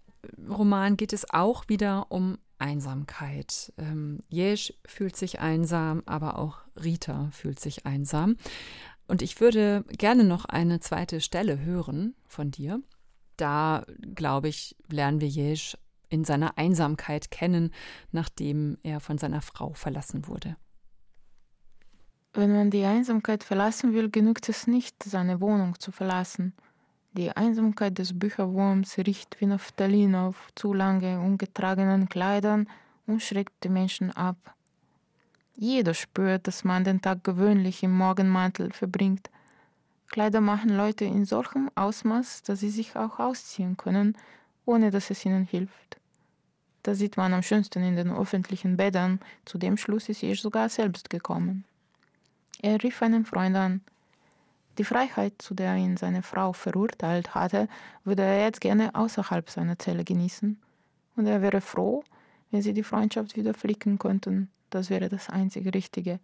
Roman 0.49 0.97
geht 0.97 1.13
es 1.13 1.29
auch 1.31 1.67
wieder 1.67 2.07
um 2.09 2.37
Einsamkeit. 2.61 3.73
Ähm, 3.77 4.19
Jesch 4.29 4.73
fühlt 4.85 5.15
sich 5.15 5.39
einsam, 5.39 6.03
aber 6.05 6.37
auch 6.39 6.59
Rita 6.81 7.29
fühlt 7.31 7.59
sich 7.59 7.85
einsam. 7.85 8.37
Und 9.07 9.21
ich 9.21 9.41
würde 9.41 9.83
gerne 9.89 10.23
noch 10.23 10.45
eine 10.45 10.79
zweite 10.79 11.19
Stelle 11.19 11.59
hören 11.59 12.15
von 12.25 12.51
dir. 12.51 12.81
Da, 13.35 13.85
glaube 14.15 14.47
ich, 14.47 14.75
lernen 14.89 15.19
wir 15.19 15.27
Jesch 15.27 15.77
in 16.07 16.23
seiner 16.23 16.57
Einsamkeit 16.57 17.31
kennen, 17.31 17.73
nachdem 18.11 18.77
er 18.83 18.99
von 18.99 19.17
seiner 19.17 19.41
Frau 19.41 19.73
verlassen 19.73 20.27
wurde. 20.27 20.55
Wenn 22.33 22.53
man 22.53 22.69
die 22.69 22.85
Einsamkeit 22.85 23.43
verlassen 23.43 23.93
will, 23.93 24.09
genügt 24.09 24.47
es 24.47 24.67
nicht, 24.67 25.03
seine 25.03 25.41
Wohnung 25.41 25.79
zu 25.79 25.91
verlassen. 25.91 26.53
Die 27.13 27.31
Einsamkeit 27.31 27.97
des 27.97 28.17
Bücherwurms 28.17 28.97
riecht 28.97 29.41
wie 29.41 29.45
Naphthalin 29.45 30.15
auf 30.15 30.49
zu 30.55 30.73
lange 30.73 31.19
ungetragenen 31.19 32.07
Kleidern 32.07 32.69
und 33.05 33.21
schreckt 33.21 33.65
die 33.65 33.69
Menschen 33.69 34.11
ab. 34.11 34.37
Jeder 35.55 35.93
spürt, 35.93 36.47
dass 36.47 36.63
man 36.63 36.85
den 36.85 37.01
Tag 37.01 37.25
gewöhnlich 37.25 37.83
im 37.83 37.97
Morgenmantel 37.97 38.71
verbringt. 38.71 39.29
Kleider 40.07 40.39
machen 40.39 40.69
Leute 40.69 41.03
in 41.03 41.25
solchem 41.25 41.69
Ausmaß, 41.75 42.43
dass 42.43 42.61
sie 42.61 42.69
sich 42.69 42.95
auch 42.95 43.19
ausziehen 43.19 43.75
können, 43.75 44.17
ohne 44.65 44.89
dass 44.89 45.09
es 45.09 45.25
ihnen 45.25 45.45
hilft. 45.45 45.97
Das 46.83 46.97
sieht 46.97 47.17
man 47.17 47.33
am 47.33 47.43
schönsten 47.43 47.83
in 47.83 47.97
den 47.97 48.11
öffentlichen 48.11 48.77
Bädern. 48.77 49.19
Zu 49.45 49.57
dem 49.57 49.77
Schluss 49.77 50.09
ist 50.09 50.23
er 50.23 50.35
sogar 50.35 50.69
selbst 50.69 51.09
gekommen. 51.09 51.65
Er 52.61 52.81
rief 52.81 53.01
einen 53.01 53.25
Freund 53.25 53.55
an. 53.55 53.81
Die 54.77 54.83
Freiheit, 54.83 55.33
zu 55.39 55.53
der 55.53 55.75
ihn 55.75 55.97
seine 55.97 56.23
Frau 56.23 56.53
verurteilt 56.53 57.35
hatte, 57.35 57.67
würde 58.03 58.23
er 58.23 58.45
jetzt 58.45 58.61
gerne 58.61 58.95
außerhalb 58.95 59.49
seiner 59.49 59.77
Zelle 59.77 60.03
genießen. 60.03 60.59
Und 61.15 61.27
er 61.27 61.41
wäre 61.41 61.61
froh, 61.61 62.03
wenn 62.51 62.61
sie 62.61 62.73
die 62.73 62.83
Freundschaft 62.83 63.35
wieder 63.35 63.53
flicken 63.53 63.99
könnten. 63.99 64.49
Das 64.69 64.89
wäre 64.89 65.09
das 65.09 65.29
einzige 65.29 65.73
Richtige. 65.73 66.19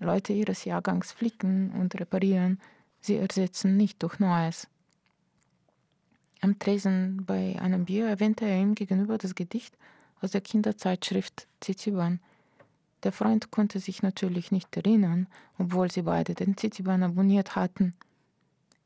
Leute 0.00 0.32
ihres 0.32 0.64
Jahrgangs 0.64 1.12
flicken 1.12 1.70
und 1.72 1.98
reparieren, 2.00 2.60
sie 3.00 3.16
ersetzen 3.16 3.76
nicht 3.76 4.02
durch 4.02 4.18
Neues. 4.18 4.66
Am 6.40 6.58
Tresen 6.58 7.24
bei 7.24 7.58
einem 7.60 7.84
Bier 7.84 8.06
erwähnte 8.06 8.44
er 8.44 8.60
ihm 8.60 8.74
gegenüber 8.74 9.18
das 9.18 9.34
Gedicht 9.34 9.76
aus 10.20 10.32
der 10.32 10.40
Kinderzeitschrift 10.40 11.46
Ziziban. 11.60 12.20
Der 13.04 13.12
Freund 13.12 13.50
konnte 13.50 13.80
sich 13.80 14.02
natürlich 14.02 14.50
nicht 14.50 14.74
erinnern, 14.76 15.26
obwohl 15.58 15.90
sie 15.90 16.02
beide 16.02 16.34
den 16.34 16.56
Ziziban 16.56 17.02
abonniert 17.02 17.54
hatten. 17.54 17.94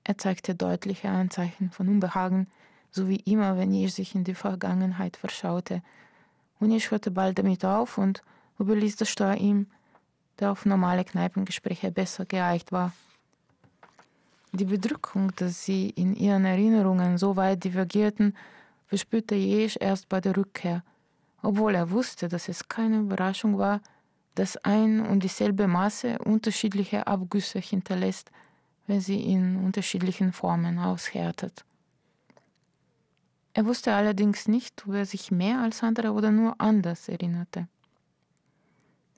Er 0.02 0.18
zeigte 0.18 0.56
deutliche 0.56 1.08
Anzeichen 1.08 1.70
von 1.70 1.88
Unbehagen, 1.88 2.48
so 2.90 3.08
wie 3.08 3.20
immer, 3.20 3.56
wenn 3.56 3.72
er 3.72 3.88
sich 3.90 4.16
in 4.16 4.24
die 4.24 4.34
Vergangenheit 4.34 5.16
verschaute. 5.16 5.82
Und 6.58 6.72
ich 6.72 6.90
hörte 6.90 7.12
bald 7.12 7.38
damit 7.38 7.64
auf 7.64 7.96
und 7.96 8.22
überließ 8.58 8.96
das 8.96 9.08
Steuer 9.08 9.36
ihm, 9.36 9.68
der 10.40 10.50
auf 10.50 10.66
normale 10.66 11.04
Kneipengespräche 11.04 11.92
besser 11.92 12.24
geeicht 12.24 12.72
war. 12.72 12.92
Die 14.52 14.64
Bedrückung, 14.64 15.30
dass 15.36 15.64
sie 15.64 15.90
in 15.90 16.16
ihren 16.16 16.44
Erinnerungen 16.44 17.18
so 17.18 17.36
weit 17.36 17.62
divergierten, 17.62 18.36
verspürte 18.86 19.36
Jesch 19.36 19.76
erst 19.78 20.08
bei 20.08 20.20
der 20.20 20.36
Rückkehr, 20.36 20.82
obwohl 21.42 21.76
er 21.76 21.90
wusste, 21.90 22.28
dass 22.28 22.48
es 22.48 22.68
keine 22.68 22.98
Überraschung 23.00 23.58
war, 23.58 23.80
dass 24.38 24.56
ein 24.64 25.00
und 25.00 25.24
dieselbe 25.24 25.66
Masse 25.66 26.18
unterschiedliche 26.18 27.06
Abgüsse 27.06 27.58
hinterlässt, 27.58 28.30
wenn 28.86 29.00
sie 29.00 29.20
in 29.20 29.56
unterschiedlichen 29.56 30.32
Formen 30.32 30.78
aushärtet. 30.78 31.64
Er 33.52 33.66
wusste 33.66 33.92
allerdings 33.94 34.46
nicht, 34.46 34.86
ob 34.86 34.94
er 34.94 35.06
sich 35.06 35.32
mehr 35.32 35.60
als 35.60 35.82
andere 35.82 36.12
oder 36.12 36.30
nur 36.30 36.54
anders 36.60 37.08
erinnerte. 37.08 37.66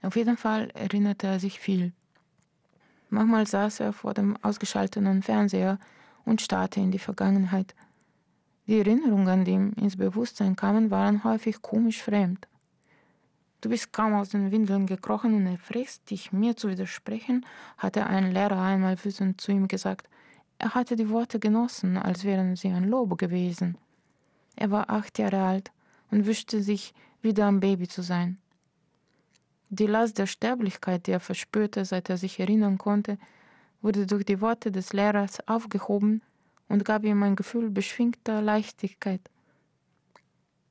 Auf 0.02 0.16
jeden 0.16 0.38
Fall 0.38 0.70
erinnerte 0.70 1.26
er 1.26 1.40
sich 1.40 1.61
viel. 1.61 1.92
Manchmal 3.11 3.46
saß 3.46 3.80
er 3.80 3.92
vor 3.92 4.14
dem 4.14 4.37
ausgeschalteten 4.42 5.22
Fernseher 5.22 5.78
und 6.24 6.40
starrte 6.40 6.80
in 6.80 6.90
die 6.90 6.98
Vergangenheit. 6.98 7.74
Die 8.66 8.78
Erinnerungen, 8.78 9.44
die 9.44 9.52
ihm 9.52 9.72
ins 9.74 9.96
Bewusstsein 9.96 10.56
kamen, 10.56 10.90
waren 10.90 11.24
häufig 11.24 11.61
komisch 11.61 12.02
fremd. 12.02 12.46
Du 13.61 13.68
bist 13.68 13.92
kaum 13.92 14.14
aus 14.14 14.31
den 14.31 14.51
Windeln 14.51 14.87
gekrochen 14.87 15.35
und 15.35 15.46
erfrechst 15.46 16.11
dich, 16.11 16.33
mir 16.33 16.57
zu 16.57 16.68
widersprechen, 16.68 17.44
hatte 17.77 18.07
ein 18.07 18.33
Lehrer 18.33 18.61
einmal 18.61 18.96
wütend 19.05 19.40
zu 19.40 19.53
ihm 19.53 19.68
gesagt. 19.68 20.09
Er 20.59 20.75
hatte 20.75 20.96
die 20.96 21.11
Worte 21.11 21.38
genossen, 21.38 21.99
als 21.99 22.25
wären 22.25 22.57
sie 22.57 22.68
ein 22.68 22.85
Lob 22.85 23.18
gewesen. 23.18 23.77
Er 24.57 24.70
war 24.70 24.88
acht 24.88 25.18
Jahre 25.18 25.42
alt 25.42 25.70
und 26.11 26.27
wünschte 26.27 26.62
sich, 26.62 26.94
wieder 27.23 27.49
ein 27.49 27.61
Baby 27.61 27.87
zu 27.87 28.03
sein. 28.03 28.38
Die 29.68 29.87
Last 29.87 30.18
der 30.18 30.27
Sterblichkeit, 30.27 31.07
die 31.07 31.12
er 31.12 31.20
verspürte, 31.20 31.85
seit 31.85 32.09
er 32.09 32.16
sich 32.16 32.40
erinnern 32.40 32.79
konnte, 32.79 33.18
wurde 33.83 34.07
durch 34.07 34.25
die 34.25 34.40
Worte 34.40 34.73
des 34.73 34.92
Lehrers 34.92 35.46
aufgehoben 35.46 36.23
und 36.68 36.85
gab 36.85 37.05
ihm 37.05 37.23
ein 37.23 37.37
Gefühl 37.37 37.70
beschwingter 37.70 38.40
Leichtigkeit. 38.40 39.20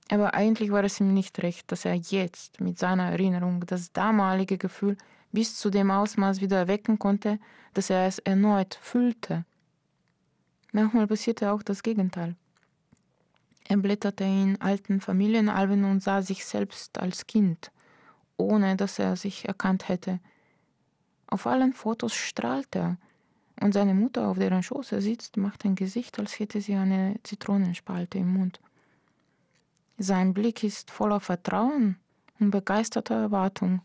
Aber 0.09 0.33
eigentlich 0.33 0.71
war 0.71 0.83
es 0.83 0.99
ihm 0.99 1.13
nicht 1.13 1.41
recht, 1.43 1.71
dass 1.71 1.85
er 1.85 1.93
jetzt 1.93 2.59
mit 2.59 2.79
seiner 2.79 3.11
Erinnerung 3.11 3.65
das 3.65 3.93
damalige 3.93 4.57
Gefühl 4.57 4.97
bis 5.31 5.55
zu 5.55 5.69
dem 5.69 5.91
Ausmaß 5.91 6.41
wieder 6.41 6.57
erwecken 6.57 6.97
konnte, 6.97 7.39
dass 7.73 7.91
er 7.91 8.07
es 8.07 8.17
erneut 8.19 8.79
fühlte. 8.81 9.45
Manchmal 10.71 11.07
passierte 11.07 11.51
auch 11.51 11.61
das 11.61 11.83
Gegenteil. 11.83 12.35
Er 13.67 13.77
blätterte 13.77 14.23
in 14.23 14.59
alten 14.59 14.99
Familienalben 14.99 15.83
und 15.85 16.01
sah 16.01 16.23
sich 16.23 16.43
selbst 16.43 16.97
als 16.97 17.27
Kind, 17.27 17.71
ohne 18.35 18.75
dass 18.75 18.97
er 18.97 19.15
sich 19.15 19.47
erkannt 19.47 19.89
hätte. 19.89 20.19
Auf 21.27 21.45
allen 21.45 21.73
Fotos 21.73 22.15
strahlt 22.15 22.75
er, 22.75 22.97
und 23.61 23.73
seine 23.73 23.93
Mutter, 23.93 24.29
auf 24.29 24.39
deren 24.39 24.63
Schoß 24.63 24.93
er 24.93 25.01
sitzt, 25.01 25.37
macht 25.37 25.65
ein 25.65 25.75
Gesicht, 25.75 26.17
als 26.17 26.39
hätte 26.39 26.61
sie 26.61 26.75
eine 26.75 27.19
Zitronenspalte 27.23 28.17
im 28.17 28.33
Mund. 28.33 28.59
Sein 30.01 30.33
Blick 30.33 30.63
ist 30.63 30.91
voller 30.91 31.19
Vertrauen 31.19 31.97
und 32.39 32.51
begeisterter 32.51 33.15
Erwartung. 33.15 33.81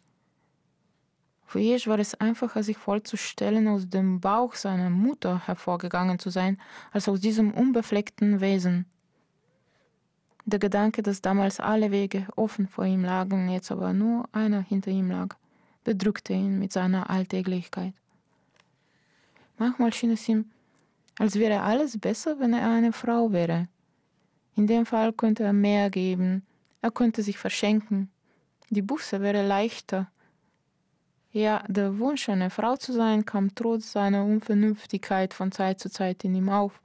Für 1.44 1.58
Jesch 1.58 1.88
war 1.88 1.98
es 1.98 2.14
einfacher, 2.14 2.62
sich 2.62 2.76
vorzustellen, 2.76 3.66
aus 3.66 3.88
dem 3.88 4.20
Bauch 4.20 4.54
seiner 4.54 4.90
Mutter 4.90 5.44
hervorgegangen 5.44 6.20
zu 6.20 6.30
sein, 6.30 6.60
als 6.92 7.08
aus 7.08 7.18
diesem 7.18 7.52
unbefleckten 7.52 8.40
Wesen. 8.40 8.86
Der 10.44 10.60
Gedanke, 10.60 11.02
dass 11.02 11.20
damals 11.20 11.58
alle 11.58 11.90
Wege 11.90 12.28
offen 12.36 12.68
vor 12.68 12.84
ihm 12.84 13.02
lagen, 13.02 13.48
jetzt 13.48 13.72
aber 13.72 13.92
nur 13.92 14.28
einer 14.30 14.60
hinter 14.60 14.92
ihm 14.92 15.10
lag, 15.10 15.34
bedrückte 15.82 16.32
ihn 16.32 16.60
mit 16.60 16.72
seiner 16.72 17.10
Alltäglichkeit. 17.10 17.92
Manchmal 19.58 19.92
schien 19.92 20.12
es 20.12 20.28
ihm, 20.28 20.48
als 21.18 21.34
wäre 21.34 21.62
alles 21.62 21.98
besser, 21.98 22.38
wenn 22.38 22.52
er 22.52 22.70
eine 22.70 22.92
Frau 22.92 23.32
wäre. 23.32 23.66
In 24.56 24.66
dem 24.66 24.86
Fall 24.86 25.12
könnte 25.12 25.42
er 25.42 25.52
mehr 25.52 25.90
geben, 25.90 26.46
er 26.80 26.90
könnte 26.90 27.22
sich 27.22 27.38
verschenken. 27.38 28.10
Die 28.70 28.82
Busse 28.82 29.20
wäre 29.20 29.46
leichter. 29.46 30.10
Ja, 31.32 31.64
der 31.66 31.98
Wunsch, 31.98 32.28
eine 32.28 32.50
Frau 32.50 32.76
zu 32.76 32.92
sein, 32.92 33.24
kam 33.24 33.54
trotz 33.54 33.90
seiner 33.90 34.24
Unvernünftigkeit 34.24 35.34
von 35.34 35.50
Zeit 35.50 35.80
zu 35.80 35.90
Zeit 35.90 36.22
in 36.22 36.36
ihm 36.36 36.48
auf. 36.48 36.80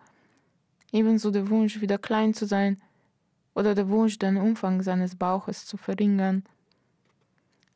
Ebenso 0.91 1.29
der 1.29 1.49
Wunsch, 1.49 1.79
wieder 1.81 1.99
klein 1.99 2.33
zu 2.33 2.47
sein, 2.47 2.81
oder 3.53 3.75
der 3.75 3.89
Wunsch, 3.89 4.17
den 4.17 4.37
Umfang 4.37 4.81
seines 4.81 5.15
Bauches 5.15 5.67
zu 5.67 5.77
verringern. 5.77 6.43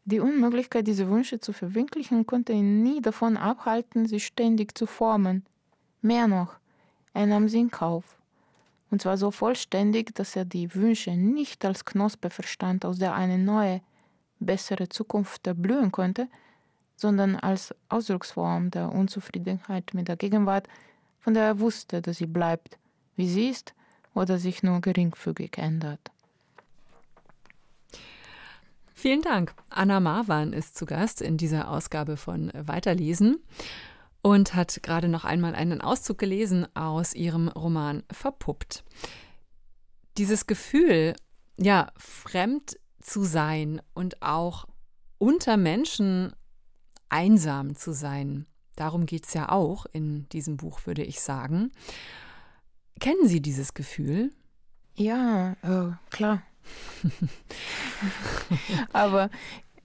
Die 0.06 0.20
Unmöglichkeit, 0.20 0.88
diese 0.88 1.10
Wünsche 1.10 1.40
zu 1.40 1.54
verwirklichen, 1.54 2.26
konnte 2.26 2.54
ihn 2.54 2.82
nie 2.82 3.02
davon 3.02 3.38
abhalten, 3.38 4.08
sie 4.08 4.20
ständig 4.20 4.76
zu 4.76 4.88
formen. 4.88 5.46
Mehr 6.02 6.28
noch, 6.28 6.56
er 7.14 7.28
nahm 7.28 7.48
sie 7.48 7.60
in 7.60 7.70
Kauf 7.70 8.18
und 8.94 9.02
zwar 9.02 9.18
so 9.18 9.32
vollständig, 9.32 10.14
dass 10.14 10.36
er 10.36 10.46
die 10.46 10.76
Wünsche 10.76 11.18
nicht 11.18 11.66
als 11.66 11.84
Knospe 11.84 12.30
verstand, 12.30 12.86
aus 12.86 13.00
der 13.00 13.16
eine 13.16 13.40
neue, 13.40 13.82
bessere 14.40 14.88
Zukunft 14.88 15.48
erblühen 15.48 15.92
konnte, 15.92 16.28
sondern 16.96 17.36
als 17.36 17.74
Ausdrucksform 17.90 18.70
der 18.70 18.92
Unzufriedenheit 18.92 19.96
mit 19.96 20.10
der 20.10 20.16
Gegenwart, 20.16 20.68
von 21.22 21.34
der 21.34 21.44
er 21.44 21.60
wusste, 21.60 22.04
dass 22.04 22.18
sie 22.18 22.28
bleibt, 22.28 22.78
wie 23.16 23.28
sie 23.28 23.50
ist 23.50 23.74
oder 24.14 24.38
sich 24.38 24.62
nur 24.62 24.80
geringfügig 24.80 25.58
ändert. 25.58 26.12
Vielen 28.94 29.24
Dank. 29.24 29.56
Anna 29.72 30.00
Marwan 30.02 30.54
ist 30.54 30.78
zu 30.78 30.86
Gast 30.86 31.20
in 31.20 31.38
dieser 31.38 31.72
Ausgabe 31.72 32.16
von 32.16 32.52
Weiterlesen 32.54 33.40
und 34.24 34.56
hat 34.56 34.82
gerade 34.82 35.08
noch 35.08 35.26
einmal 35.26 35.54
einen 35.54 35.82
Auszug 35.82 36.18
gelesen 36.18 36.66
aus 36.76 37.14
ihrem 37.14 37.50
Roman 37.50 38.02
Verpuppt. 38.12 38.84
Dieses 40.18 40.48
Gefühl, 40.48 41.16
ja, 41.58 41.92
fremd 41.98 42.80
zu 43.00 43.24
sein 43.24 43.82
und 43.94 44.24
auch 44.24 44.66
unter 45.20 45.58
Menschen 45.58 46.34
einsam 47.10 47.76
zu 47.76 47.92
sein, 47.94 48.48
Darum 48.76 49.06
geht 49.06 49.26
es 49.28 49.34
ja 49.34 49.50
auch 49.50 49.86
in 49.92 50.28
diesem 50.30 50.58
Buch, 50.58 50.86
würde 50.86 51.04
ich 51.04 51.20
sagen. 51.22 51.72
Kennen 53.00 53.28
Sie 53.28 53.42
dieses 53.42 53.74
Gefühl? 53.74 54.32
Ja, 54.96 55.56
äh, 55.62 55.92
klar. 56.10 56.42
Aber 58.94 59.30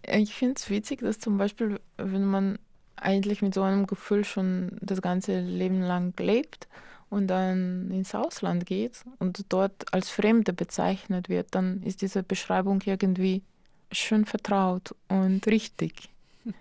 ich 0.07 0.35
finde 0.35 0.55
es 0.57 0.71
witzig, 0.71 1.01
dass 1.01 1.19
zum 1.19 1.37
Beispiel, 1.37 1.81
wenn 1.97 2.25
man 2.25 2.59
eigentlich 3.03 3.43
mit 3.43 3.55
so 3.55 3.63
einem 3.63 3.87
Gefühl 3.87 4.25
schon 4.25 4.79
das 4.81 5.03
ganze 5.03 5.41
Leben 5.41 5.81
lang 5.83 6.19
lebt 6.19 6.69
und 7.11 7.29
dann 7.29 7.91
ins 7.91 8.15
Ausland 8.15 8.67
geht 8.67 9.05
und 9.19 9.47
dort 9.49 9.93
als 9.93 10.11
Fremde 10.11 10.53
bezeichnet 10.53 11.29
wird, 11.29 11.55
dann 11.55 11.83
ist 11.83 12.03
diese 12.03 12.23
Beschreibung 12.23 12.83
irgendwie 12.85 13.43
schön 13.91 14.25
vertraut 14.25 14.95
und 15.09 15.47
richtig. 15.47 16.11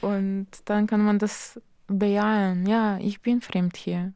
Und 0.00 0.46
dann 0.64 0.86
kann 0.86 1.04
man 1.04 1.18
das 1.18 1.60
bejahen, 1.86 2.64
ja, 2.66 2.96
ich 2.96 3.20
bin 3.20 3.42
fremd 3.42 3.76
hier. 3.76 4.14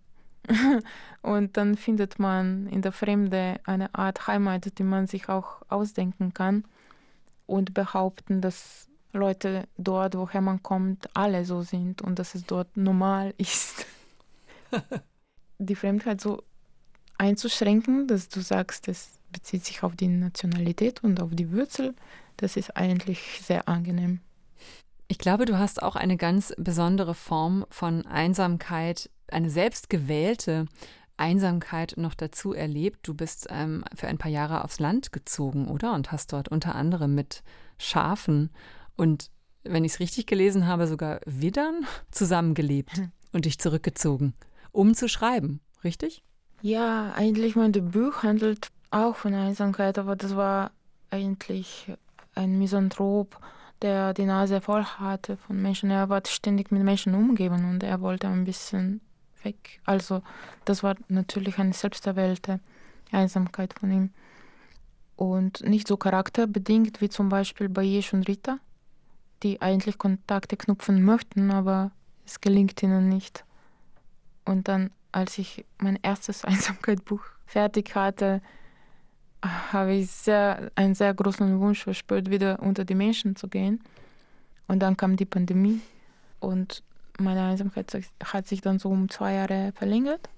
und 1.22 1.56
dann 1.56 1.76
findet 1.76 2.18
man 2.18 2.66
in 2.68 2.82
der 2.82 2.92
Fremde 2.92 3.60
eine 3.64 3.94
Art 3.94 4.26
Heimat, 4.26 4.78
die 4.78 4.82
man 4.82 5.06
sich 5.06 5.28
auch 5.28 5.62
ausdenken 5.68 6.32
kann 6.34 6.64
und 7.46 7.74
behaupten, 7.74 8.40
dass 8.40 8.88
Leute 9.14 9.66
dort, 9.76 10.16
woher 10.16 10.40
man 10.40 10.62
kommt, 10.62 11.08
alle 11.14 11.44
so 11.44 11.62
sind 11.62 12.02
und 12.02 12.18
dass 12.18 12.34
es 12.34 12.44
dort 12.44 12.76
normal 12.76 13.34
ist. 13.38 13.86
die 15.58 15.74
Fremdheit 15.74 16.20
so 16.20 16.42
einzuschränken, 17.18 18.06
dass 18.06 18.28
du 18.28 18.40
sagst, 18.40 18.88
es 18.88 19.18
bezieht 19.30 19.64
sich 19.64 19.82
auf 19.82 19.96
die 19.96 20.08
Nationalität 20.08 21.02
und 21.02 21.20
auf 21.20 21.30
die 21.32 21.52
Wurzel, 21.52 21.94
das 22.36 22.56
ist 22.56 22.76
eigentlich 22.76 23.40
sehr 23.42 23.68
angenehm. 23.68 24.20
Ich 25.06 25.18
glaube, 25.18 25.44
du 25.44 25.58
hast 25.58 25.82
auch 25.82 25.96
eine 25.96 26.16
ganz 26.16 26.54
besondere 26.56 27.14
Form 27.14 27.66
von 27.70 28.06
Einsamkeit, 28.06 29.10
eine 29.28 29.50
selbstgewählte 29.50 30.66
Einsamkeit 31.16 31.94
noch 31.96 32.14
dazu 32.14 32.52
erlebt. 32.54 33.00
Du 33.06 33.14
bist 33.14 33.46
ähm, 33.50 33.84
für 33.94 34.08
ein 34.08 34.18
paar 34.18 34.30
Jahre 34.30 34.64
aufs 34.64 34.80
Land 34.80 35.12
gezogen, 35.12 35.68
oder? 35.68 35.92
Und 35.92 36.10
hast 36.10 36.32
dort 36.32 36.48
unter 36.48 36.74
anderem 36.74 37.14
mit 37.14 37.42
Schafen 37.78 38.50
und, 38.96 39.30
wenn 39.62 39.84
ich 39.84 39.92
es 39.92 40.00
richtig 40.00 40.26
gelesen 40.26 40.66
habe, 40.66 40.86
sogar 40.86 41.20
Widdern 41.24 41.86
zusammengelebt 42.10 43.02
und 43.32 43.44
dich 43.44 43.58
zurückgezogen, 43.58 44.34
um 44.72 44.94
zu 44.94 45.08
schreiben, 45.08 45.60
richtig? 45.82 46.22
Ja, 46.62 47.12
eigentlich 47.14 47.56
mein 47.56 47.72
Debüt 47.72 48.22
handelt 48.22 48.68
auch 48.90 49.16
von 49.16 49.34
Einsamkeit, 49.34 49.98
aber 49.98 50.16
das 50.16 50.36
war 50.36 50.70
eigentlich 51.10 51.92
ein 52.34 52.58
Misanthrop, 52.58 53.38
der 53.82 54.14
die 54.14 54.24
Nase 54.24 54.60
voll 54.60 54.84
hatte 54.84 55.36
von 55.36 55.60
Menschen. 55.60 55.90
Er 55.90 56.08
war 56.08 56.22
ständig 56.26 56.70
mit 56.70 56.82
Menschen 56.82 57.14
umgeben 57.14 57.68
und 57.68 57.82
er 57.82 58.00
wollte 58.00 58.28
ein 58.28 58.44
bisschen 58.44 59.00
weg. 59.42 59.80
Also 59.84 60.22
das 60.64 60.82
war 60.82 60.96
natürlich 61.08 61.58
eine 61.58 61.72
selbsterwählte 61.72 62.60
Einsamkeit 63.12 63.74
von 63.78 63.90
ihm. 63.90 64.10
Und 65.16 65.60
nicht 65.62 65.86
so 65.86 65.96
charakterbedingt 65.96 67.00
wie 67.00 67.08
zum 67.08 67.28
Beispiel 67.28 67.68
bei 67.68 67.82
Jesch 67.82 68.12
und 68.14 68.26
Rita, 68.26 68.58
die 69.44 69.62
eigentlich 69.62 69.98
Kontakte 69.98 70.56
knüpfen 70.56 71.02
möchten, 71.02 71.50
aber 71.50 71.92
es 72.26 72.40
gelingt 72.40 72.82
ihnen 72.82 73.08
nicht. 73.08 73.44
Und 74.44 74.66
dann, 74.68 74.90
als 75.12 75.38
ich 75.38 75.64
mein 75.78 75.98
erstes 76.02 76.44
Einsamkeitsbuch 76.50 77.20
fertig 77.46 77.94
hatte, 77.94 78.42
habe 79.42 79.94
ich 79.94 80.10
sehr, 80.10 80.70
einen 80.74 80.94
sehr 80.94 81.12
großen 81.12 81.60
Wunsch 81.60 81.84
verspürt, 81.84 82.30
wieder 82.30 82.60
unter 82.60 82.84
die 82.84 82.94
Menschen 82.94 83.36
zu 83.36 83.46
gehen. 83.46 83.80
Und 84.66 84.80
dann 84.80 84.96
kam 84.96 85.16
die 85.16 85.26
Pandemie 85.26 85.80
und 86.40 86.82
meine 87.18 87.42
Einsamkeit 87.42 87.92
hat 88.24 88.48
sich 88.48 88.60
dann 88.60 88.78
so 88.78 88.88
um 88.88 89.08
zwei 89.08 89.34
Jahre 89.34 89.72
verlängert. 89.74 90.30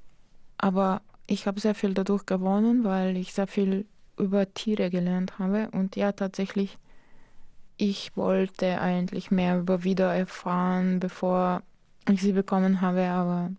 Aber 0.58 1.02
ich 1.26 1.46
habe 1.46 1.60
sehr 1.60 1.74
viel 1.74 1.94
dadurch 1.94 2.26
gewonnen, 2.26 2.84
weil 2.84 3.16
ich 3.16 3.32
sehr 3.32 3.46
viel 3.46 3.86
über 4.18 4.52
Tiere 4.52 4.90
gelernt 4.90 5.38
habe. 5.38 5.68
Und 5.70 5.96
ja, 5.96 6.12
tatsächlich, 6.12 6.78
ich 7.76 8.16
wollte 8.16 8.80
eigentlich 8.80 9.30
mehr 9.30 9.58
über 9.58 9.84
Wieder 9.84 10.14
erfahren, 10.14 11.00
bevor 11.00 11.62
ich 12.08 12.22
sie 12.22 12.32
bekommen 12.32 12.80
habe. 12.80 13.08
Aber 13.08 13.50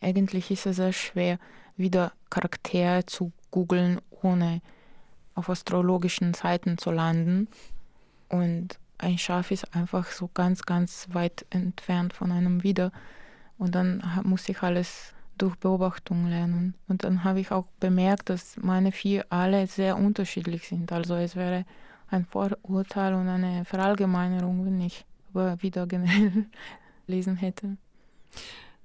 eigentlich 0.00 0.50
ist 0.50 0.66
es 0.66 0.76
sehr 0.76 0.92
schwer, 0.92 1.38
wieder 1.76 2.12
Charaktere 2.30 3.06
zu 3.06 3.32
googeln, 3.50 4.00
ohne 4.22 4.60
auf 5.34 5.50
astrologischen 5.50 6.34
Seiten 6.34 6.78
zu 6.78 6.90
landen. 6.90 7.48
Und 8.28 8.78
ein 8.98 9.18
Schaf 9.18 9.50
ist 9.50 9.74
einfach 9.74 10.10
so 10.10 10.30
ganz, 10.32 10.62
ganz 10.62 11.08
weit 11.12 11.44
entfernt 11.50 12.12
von 12.12 12.32
einem 12.32 12.62
wieder. 12.62 12.92
Und 13.58 13.74
dann 13.74 14.02
muss 14.24 14.48
ich 14.48 14.62
alles 14.62 15.12
durch 15.38 15.56
Beobachtung 15.56 16.28
lernen. 16.28 16.74
Und 16.88 17.04
dann 17.04 17.24
habe 17.24 17.40
ich 17.40 17.50
auch 17.50 17.66
bemerkt, 17.80 18.30
dass 18.30 18.56
meine 18.56 18.92
vier 18.92 19.26
alle 19.28 19.66
sehr 19.66 19.96
unterschiedlich 19.96 20.68
sind. 20.68 20.92
Also 20.92 21.14
es 21.16 21.36
wäre 21.36 21.66
ein 22.08 22.24
Vorurteil 22.24 23.14
und 23.14 23.28
eine 23.28 23.64
Verallgemeinerung, 23.64 24.64
wenn 24.64 24.80
ich 24.80 25.04
wieder 25.34 25.86
generell 25.86 26.46
lesen 27.06 27.36
hätte. 27.36 27.76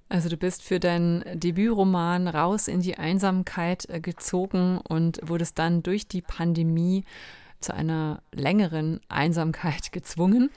Also 0.09 0.27
du 0.27 0.35
bist 0.35 0.61
für 0.61 0.81
deinen 0.81 1.23
Debütroman 1.39 2.27
raus 2.27 2.67
in 2.67 2.81
die 2.81 2.97
Einsamkeit 2.97 3.87
äh, 3.89 4.01
gezogen 4.01 4.77
und 4.77 5.21
wurdest 5.23 5.57
dann 5.57 5.83
durch 5.83 6.05
die 6.05 6.21
Pandemie 6.21 7.05
zu 7.61 7.73
einer 7.73 8.21
längeren 8.33 8.99
Einsamkeit 9.07 9.91
gezwungen. 9.93 10.49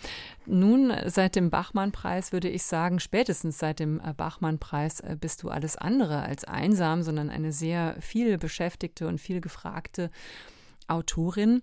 Nun, 0.44 0.92
seit 1.06 1.36
dem 1.36 1.50
Bachmann-Preis 1.50 2.32
würde 2.32 2.48
ich 2.48 2.64
sagen, 2.64 2.98
spätestens 2.98 3.58
seit 3.58 3.78
dem 3.78 4.00
äh, 4.00 4.12
Bachmann-Preis 4.12 5.00
äh, 5.00 5.16
bist 5.20 5.44
du 5.44 5.50
alles 5.50 5.76
andere 5.76 6.22
als 6.22 6.44
einsam, 6.44 7.04
sondern 7.04 7.30
eine 7.30 7.52
sehr 7.52 7.94
viel 8.00 8.38
beschäftigte 8.38 9.06
und 9.06 9.20
viel 9.20 9.40
gefragte 9.40 10.10
Autorin. 10.88 11.62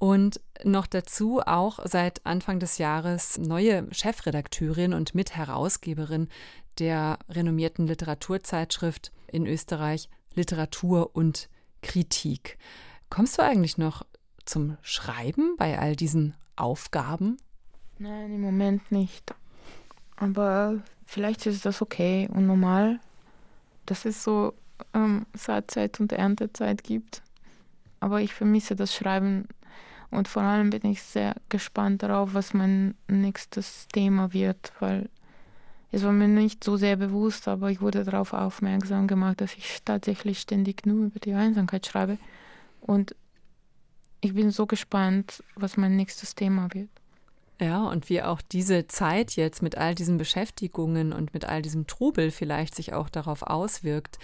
Und 0.00 0.40
noch 0.64 0.86
dazu 0.86 1.42
auch 1.44 1.78
seit 1.84 2.24
Anfang 2.24 2.58
des 2.58 2.78
Jahres 2.78 3.36
neue 3.36 3.86
Chefredakteurin 3.92 4.94
und 4.94 5.14
Mitherausgeberin 5.14 6.28
der 6.78 7.18
renommierten 7.28 7.86
Literaturzeitschrift 7.86 9.12
in 9.30 9.46
Österreich 9.46 10.08
Literatur 10.34 11.14
und 11.14 11.50
Kritik. 11.82 12.56
Kommst 13.10 13.36
du 13.36 13.42
eigentlich 13.42 13.76
noch 13.76 14.06
zum 14.46 14.78
Schreiben 14.80 15.56
bei 15.58 15.78
all 15.78 15.94
diesen 15.96 16.34
Aufgaben? 16.56 17.36
Nein, 17.98 18.32
im 18.32 18.40
Moment 18.40 18.90
nicht. 18.90 19.34
Aber 20.16 20.78
vielleicht 21.04 21.44
ist 21.44 21.66
das 21.66 21.82
okay 21.82 22.26
und 22.32 22.46
normal, 22.46 23.00
dass 23.84 24.06
es 24.06 24.24
so 24.24 24.54
ähm, 24.94 25.26
Saatzeit 25.34 26.00
und 26.00 26.12
Erntezeit 26.12 26.84
gibt. 26.84 27.22
Aber 28.00 28.22
ich 28.22 28.32
vermisse 28.32 28.74
das 28.76 28.94
Schreiben 28.94 29.46
und 30.10 30.28
vor 30.28 30.42
allem 30.42 30.70
bin 30.70 30.84
ich 30.84 31.02
sehr 31.02 31.36
gespannt 31.48 32.02
darauf, 32.02 32.34
was 32.34 32.52
mein 32.52 32.94
nächstes 33.08 33.86
Thema 33.88 34.32
wird, 34.32 34.72
weil 34.80 35.08
es 35.92 36.04
war 36.04 36.12
mir 36.12 36.28
nicht 36.28 36.62
so 36.62 36.76
sehr 36.76 36.96
bewusst, 36.96 37.48
aber 37.48 37.70
ich 37.70 37.80
wurde 37.80 38.04
darauf 38.04 38.32
aufmerksam 38.32 39.06
gemacht, 39.06 39.40
dass 39.40 39.54
ich 39.54 39.82
tatsächlich 39.84 40.40
ständig 40.40 40.86
nur 40.86 41.06
über 41.06 41.18
die 41.18 41.34
Einsamkeit 41.34 41.86
schreibe. 41.86 42.18
Und 42.80 43.14
ich 44.20 44.34
bin 44.34 44.50
so 44.50 44.66
gespannt, 44.66 45.42
was 45.56 45.76
mein 45.76 45.96
nächstes 45.96 46.34
Thema 46.34 46.68
wird. 46.72 46.90
Ja, 47.60 47.84
und 47.84 48.08
wie 48.08 48.22
auch 48.22 48.40
diese 48.40 48.86
Zeit 48.86 49.32
jetzt 49.36 49.62
mit 49.62 49.76
all 49.76 49.94
diesen 49.94 50.16
Beschäftigungen 50.16 51.12
und 51.12 51.34
mit 51.34 51.44
all 51.44 51.60
diesem 51.60 51.86
Trubel 51.86 52.30
vielleicht 52.30 52.74
sich 52.74 52.94
auch 52.94 53.08
darauf 53.08 53.42
auswirkt. 53.42 54.18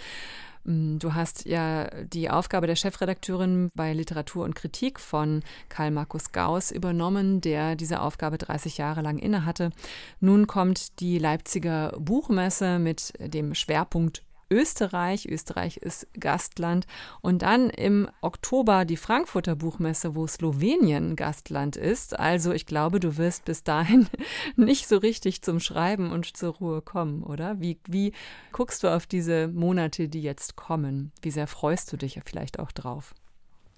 Mm, 0.67 0.99
du 0.99 1.15
hast 1.15 1.45
ja 1.45 1.89
die 2.03 2.29
Aufgabe 2.29 2.67
der 2.67 2.75
Chefredakteurin 2.75 3.71
bei 3.73 3.93
Literatur 3.93 4.43
und 4.43 4.53
Kritik 4.53 4.99
von 4.99 5.41
Karl 5.69 5.91
Markus 5.91 6.33
Gauss 6.33 6.71
übernommen, 6.71 7.41
der 7.41 7.75
diese 7.75 8.01
Aufgabe 8.01 8.37
30 8.37 8.77
Jahre 8.77 9.01
lang 9.01 9.17
innehatte. 9.17 9.71
Nun 10.19 10.45
kommt 10.45 10.99
die 10.99 11.17
Leipziger 11.17 11.93
Buchmesse 11.97 12.79
mit 12.79 13.13
dem 13.19 13.55
Schwerpunkt 13.55 14.23
Österreich. 14.49 15.27
Österreich 15.27 15.77
ist 15.77 16.07
Gastland. 16.19 16.87
Und 17.21 17.41
dann 17.41 17.69
im 17.69 18.09
Oktober 18.21 18.85
die 18.85 18.97
Frankfurter 18.97 19.55
Buchmesse, 19.55 20.15
wo 20.15 20.27
Slowenien 20.27 21.15
Gastland 21.15 21.75
ist. 21.75 22.17
Also 22.17 22.51
ich 22.51 22.65
glaube, 22.65 22.99
du 22.99 23.17
wirst 23.17 23.45
bis 23.45 23.63
dahin 23.63 24.07
nicht 24.55 24.87
so 24.87 24.97
richtig 24.97 25.41
zum 25.41 25.59
Schreiben 25.59 26.11
und 26.11 26.37
zur 26.37 26.55
Ruhe 26.55 26.81
kommen, 26.81 27.23
oder? 27.23 27.59
Wie, 27.59 27.79
wie 27.87 28.13
guckst 28.51 28.83
du 28.83 28.87
auf 28.87 29.05
diese 29.05 29.47
Monate, 29.47 30.09
die 30.09 30.21
jetzt 30.21 30.55
kommen? 30.55 31.11
Wie 31.21 31.31
sehr 31.31 31.47
freust 31.47 31.91
du 31.91 31.97
dich 31.97 32.19
vielleicht 32.25 32.59
auch 32.59 32.71
drauf? 32.71 33.13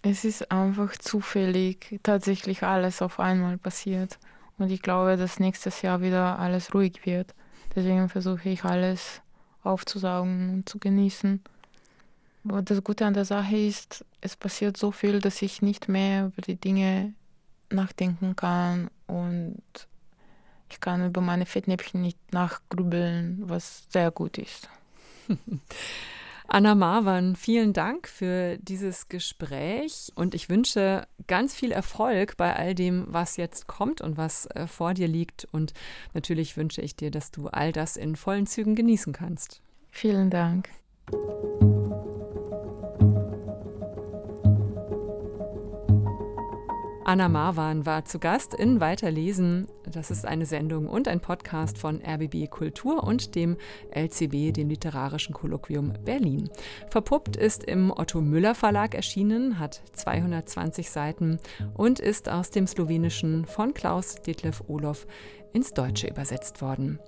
Es 0.01 0.23
ist 0.23 0.49
einfach 0.51 0.95
zufällig 0.97 1.99
tatsächlich 2.03 2.63
alles 2.63 3.01
auf 3.01 3.19
einmal 3.19 3.57
passiert. 3.57 4.17
Und 4.57 4.71
ich 4.71 4.81
glaube, 4.81 5.17
dass 5.17 5.39
nächstes 5.39 5.81
Jahr 5.81 6.01
wieder 6.01 6.39
alles 6.39 6.73
ruhig 6.73 7.05
wird. 7.05 7.33
Deswegen 7.75 8.09
versuche 8.09 8.49
ich 8.49 8.63
alles 8.63 9.21
aufzusaugen 9.63 10.49
und 10.49 10.69
zu 10.69 10.79
genießen. 10.79 11.41
Aber 12.45 12.61
das 12.61 12.83
Gute 12.83 13.05
an 13.05 13.13
der 13.13 13.25
Sache 13.25 13.57
ist, 13.57 14.05
es 14.21 14.35
passiert 14.35 14.77
so 14.77 14.91
viel, 14.91 15.19
dass 15.19 15.41
ich 15.41 15.61
nicht 15.61 15.89
mehr 15.89 16.27
über 16.27 16.41
die 16.41 16.55
Dinge 16.55 17.13
nachdenken 17.69 18.35
kann 18.35 18.89
und 19.07 19.61
Ich 20.71 20.79
kann 20.79 21.05
über 21.05 21.21
meine 21.21 21.45
Fettnäpfchen 21.45 22.01
nicht 22.01 22.19
nachgrübeln, 22.31 23.41
was 23.49 23.85
sehr 23.89 24.11
gut 24.11 24.37
ist. 24.37 24.69
Anna 26.51 26.73
Marwan, 26.73 27.35
vielen 27.35 27.73
Dank 27.73 28.07
für 28.07 28.57
dieses 28.57 29.07
Gespräch 29.07 30.11
und 30.15 30.33
ich 30.33 30.49
wünsche 30.49 31.07
ganz 31.27 31.53
viel 31.53 31.71
Erfolg 31.71 32.37
bei 32.37 32.55
all 32.55 32.73
dem, 32.73 33.05
was 33.07 33.37
jetzt 33.37 33.67
kommt 33.67 34.01
und 34.01 34.17
was 34.17 34.47
äh, 34.47 34.65
vor 34.65 34.95
dir 34.95 35.07
liegt. 35.07 35.47
Und 35.51 35.73
natürlich 36.15 36.57
wünsche 36.57 36.81
ich 36.81 36.95
dir, 36.95 37.11
dass 37.11 37.29
du 37.29 37.49
all 37.49 37.71
das 37.71 37.97
in 37.97 38.15
vollen 38.15 38.47
Zügen 38.47 38.73
genießen 38.73 39.13
kannst. 39.13 39.61
Vielen 39.91 40.31
Dank. 40.31 40.69
Anna 47.09 47.27
Marwan 47.27 47.87
war 47.87 48.05
zu 48.05 48.19
Gast 48.19 48.53
in 48.53 48.79
Weiterlesen. 48.81 49.65
Das 49.91 50.11
ist 50.11 50.27
eine 50.27 50.45
Sendung 50.45 50.87
und 50.87 51.07
ein 51.07 51.21
Podcast 51.21 51.79
von 51.79 52.03
RBB 52.05 52.51
Kultur 52.51 53.03
und 53.03 53.33
dem 53.33 53.57
LCB, 53.89 54.53
dem 54.53 54.69
Literarischen 54.69 55.33
Kolloquium 55.33 55.91
Berlin. 56.05 56.51
Verpuppt 56.91 57.35
ist 57.35 57.63
im 57.63 57.89
Otto 57.89 58.21
Müller 58.21 58.53
Verlag 58.53 58.93
erschienen, 58.93 59.57
hat 59.57 59.81
220 59.93 60.91
Seiten 60.91 61.39
und 61.73 61.99
ist 61.99 62.29
aus 62.29 62.51
dem 62.51 62.67
Slowenischen 62.67 63.45
von 63.45 63.73
Klaus 63.73 64.21
Detlef 64.21 64.63
Olof 64.67 65.07
ins 65.51 65.73
Deutsche 65.73 66.09
übersetzt 66.09 66.61
worden. 66.61 66.99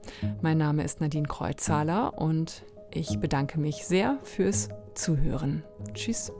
Mein 0.42 0.58
Name 0.58 0.84
ist 0.84 1.00
Nadine 1.00 1.28
Kreuzhaler 1.28 2.18
und 2.18 2.64
ich 2.90 3.20
bedanke 3.20 3.60
mich 3.60 3.86
sehr 3.86 4.18
fürs 4.24 4.70
Zuhören. 4.96 5.64
Tschüss. 5.94 6.32